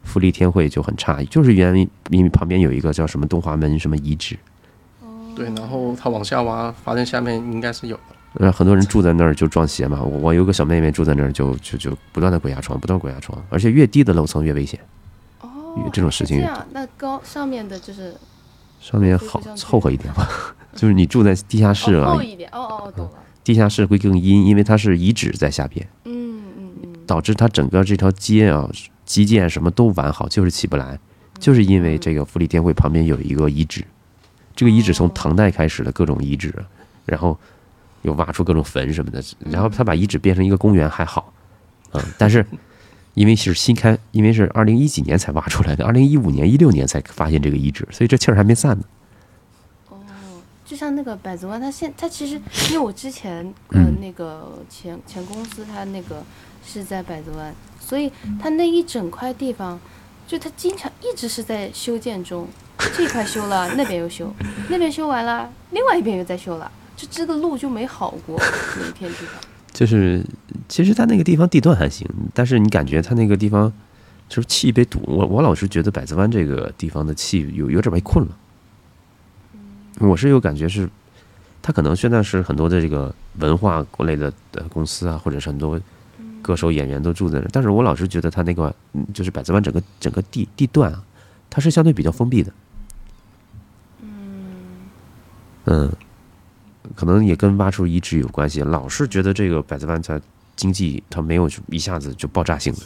[0.03, 4.37] 富力天汇就很差，就是原因因为旁边有一个叫什么东华门什么遗址，
[5.37, 8.14] 对，然后他往下挖，发现下面应该是有的。
[8.35, 10.03] 呃，很多人住在那儿就撞邪嘛。
[10.03, 14.79] 我我有个小妹妹住在那儿就，就就不断的鬼压床，不断地鬼压床，而且越低的楼层越危险。
[15.41, 15.49] 哦，
[15.93, 18.15] 这种事情这样，那高上面的就是
[18.81, 20.29] 上面好凑合一点吧，
[20.75, 22.51] 就是你住在地下室啊哦厚，一点。
[22.53, 23.13] 哦哦哦，懂了。
[23.45, 26.93] 地下室会更阴，因为它是遗址在下边，嗯嗯嗯。
[27.07, 28.69] 导致它整个这条街啊，
[29.05, 30.99] 基建什么都完好，就是起不来，
[31.39, 33.85] 就是因为这个富力天会旁边有一个遗址，
[34.57, 36.55] 这个遗址从唐代开始的各种遗址，
[37.05, 37.39] 然后
[38.05, 41.33] 又挖出各种坟什么的，然后他把遗址变成一个公园还好，
[41.93, 42.47] 嗯，但是
[43.15, 48.85] 因为是新开，因为是二零一几年才挖出来的，二零一五年、一六年才发现这个遗址，所以这气儿还没散呢。
[49.89, 49.97] 哦，
[50.65, 52.41] 就像那个百子湾，它现它其实，
[52.71, 56.23] 因为我之前呃、嗯那个前前公司它那个
[56.67, 59.81] 是在百子湾，所以它那一整块地方，
[60.27, 62.49] 就它经常一直是在修建中，
[62.97, 64.31] 这块修了，那边又修，
[64.69, 69.41] 那边修完了，另外一边又在修了，就这个路就没好过那一片地方。
[69.73, 70.25] 就是
[70.69, 73.73] 其实它那个地方地段还行，但是你感觉它那个地方
[74.29, 75.01] 就是气被堵。
[75.05, 78.37] 我我老是觉得百子湾这个地方的气有有点被困了。
[79.99, 80.89] 我是有感觉是，
[81.61, 85.81] 它可能现在是很多的这个文化国内的的公司啊，或者是很多
[86.41, 91.03] 歌手演员都住在那儿，但是我老是觉得它那个嗯就是百子湾整个整个地地段啊，
[91.51, 92.53] 它是相对比较封闭的。
[94.03, 94.89] 嗯
[95.65, 95.93] 嗯，
[96.95, 98.61] 可能也跟挖出遗址有关系。
[98.63, 100.21] 老是觉得这个百子湾它
[100.57, 102.81] 经济它没有一下子就爆炸性的，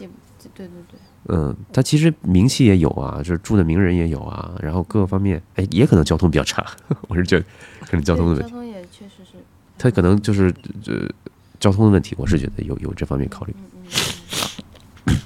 [0.55, 6.65] 对对对，嗯，它其实名气也有啊，就是住的名人也有啊，然后各个方面，哎，也可能交通比较差，
[7.09, 7.45] 我是觉得
[7.83, 9.37] 可能交通的问题，对交通也确实是，
[9.77, 10.53] 它可能就是
[10.87, 11.07] 呃
[11.61, 13.55] 交通的问题，我是觉得有有这方面考虑。
[13.59, 13.83] 嗯
[15.07, 15.17] 嗯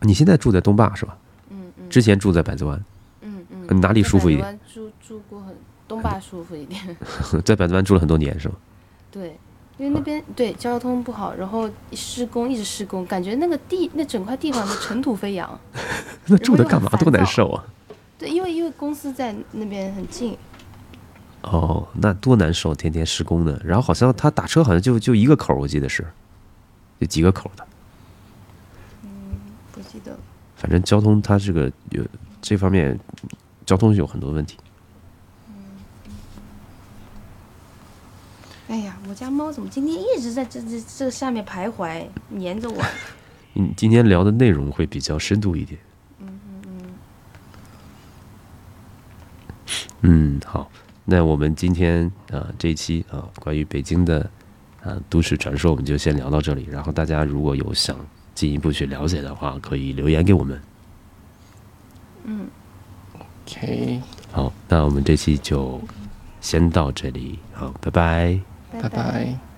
[0.00, 1.16] 你现在住在东坝是吧？
[1.50, 2.84] 嗯嗯之前住在百子湾，
[3.20, 4.58] 嗯嗯呃哪里舒服一点？
[4.72, 5.54] 住住过很
[5.92, 6.96] 东坝舒服一点，
[7.44, 8.54] 在百子湾住了很多年是吗？
[9.10, 9.36] 对，
[9.76, 15.60] 因为那边对交通不好，然后施工一直施工，感觉那个地那整块地方都尘土飞扬。
[16.24, 17.62] 那住的干嘛多难受啊！
[18.16, 20.34] 对，因为因为公司在那边很近。
[21.42, 23.60] 哦，那多难受，天天施工的。
[23.62, 26.06] 然后好像他打车好像就就一个口，我记得是，
[26.98, 27.66] 就几个口的。
[29.02, 29.10] 嗯，
[29.72, 30.18] 不记得了。
[30.56, 32.02] 反正交通它这个有
[32.40, 32.98] 这方面，
[33.66, 34.56] 交通有很多问题。
[38.72, 42.06] 哎呀，我家猫怎么今天一直在这这这下面徘徊，
[42.40, 42.82] 粘着我？
[43.52, 45.78] 嗯，今天聊的内容会比较深度一点。
[46.20, 46.94] 嗯嗯嗯。
[50.00, 50.70] 嗯，好，
[51.04, 54.30] 那我们今天啊这一期啊关于北京的
[54.82, 56.66] 啊都市传说，我们就先聊到这里。
[56.70, 57.94] 然后大家如果有想
[58.34, 60.62] 进一步去了解的话，可以留言给我们。
[62.24, 62.48] 嗯。
[63.44, 64.00] OK，
[64.30, 65.78] 好，那我们这期就
[66.40, 68.40] 先到这里，好，拜拜。
[68.80, 69.51] 拜拜。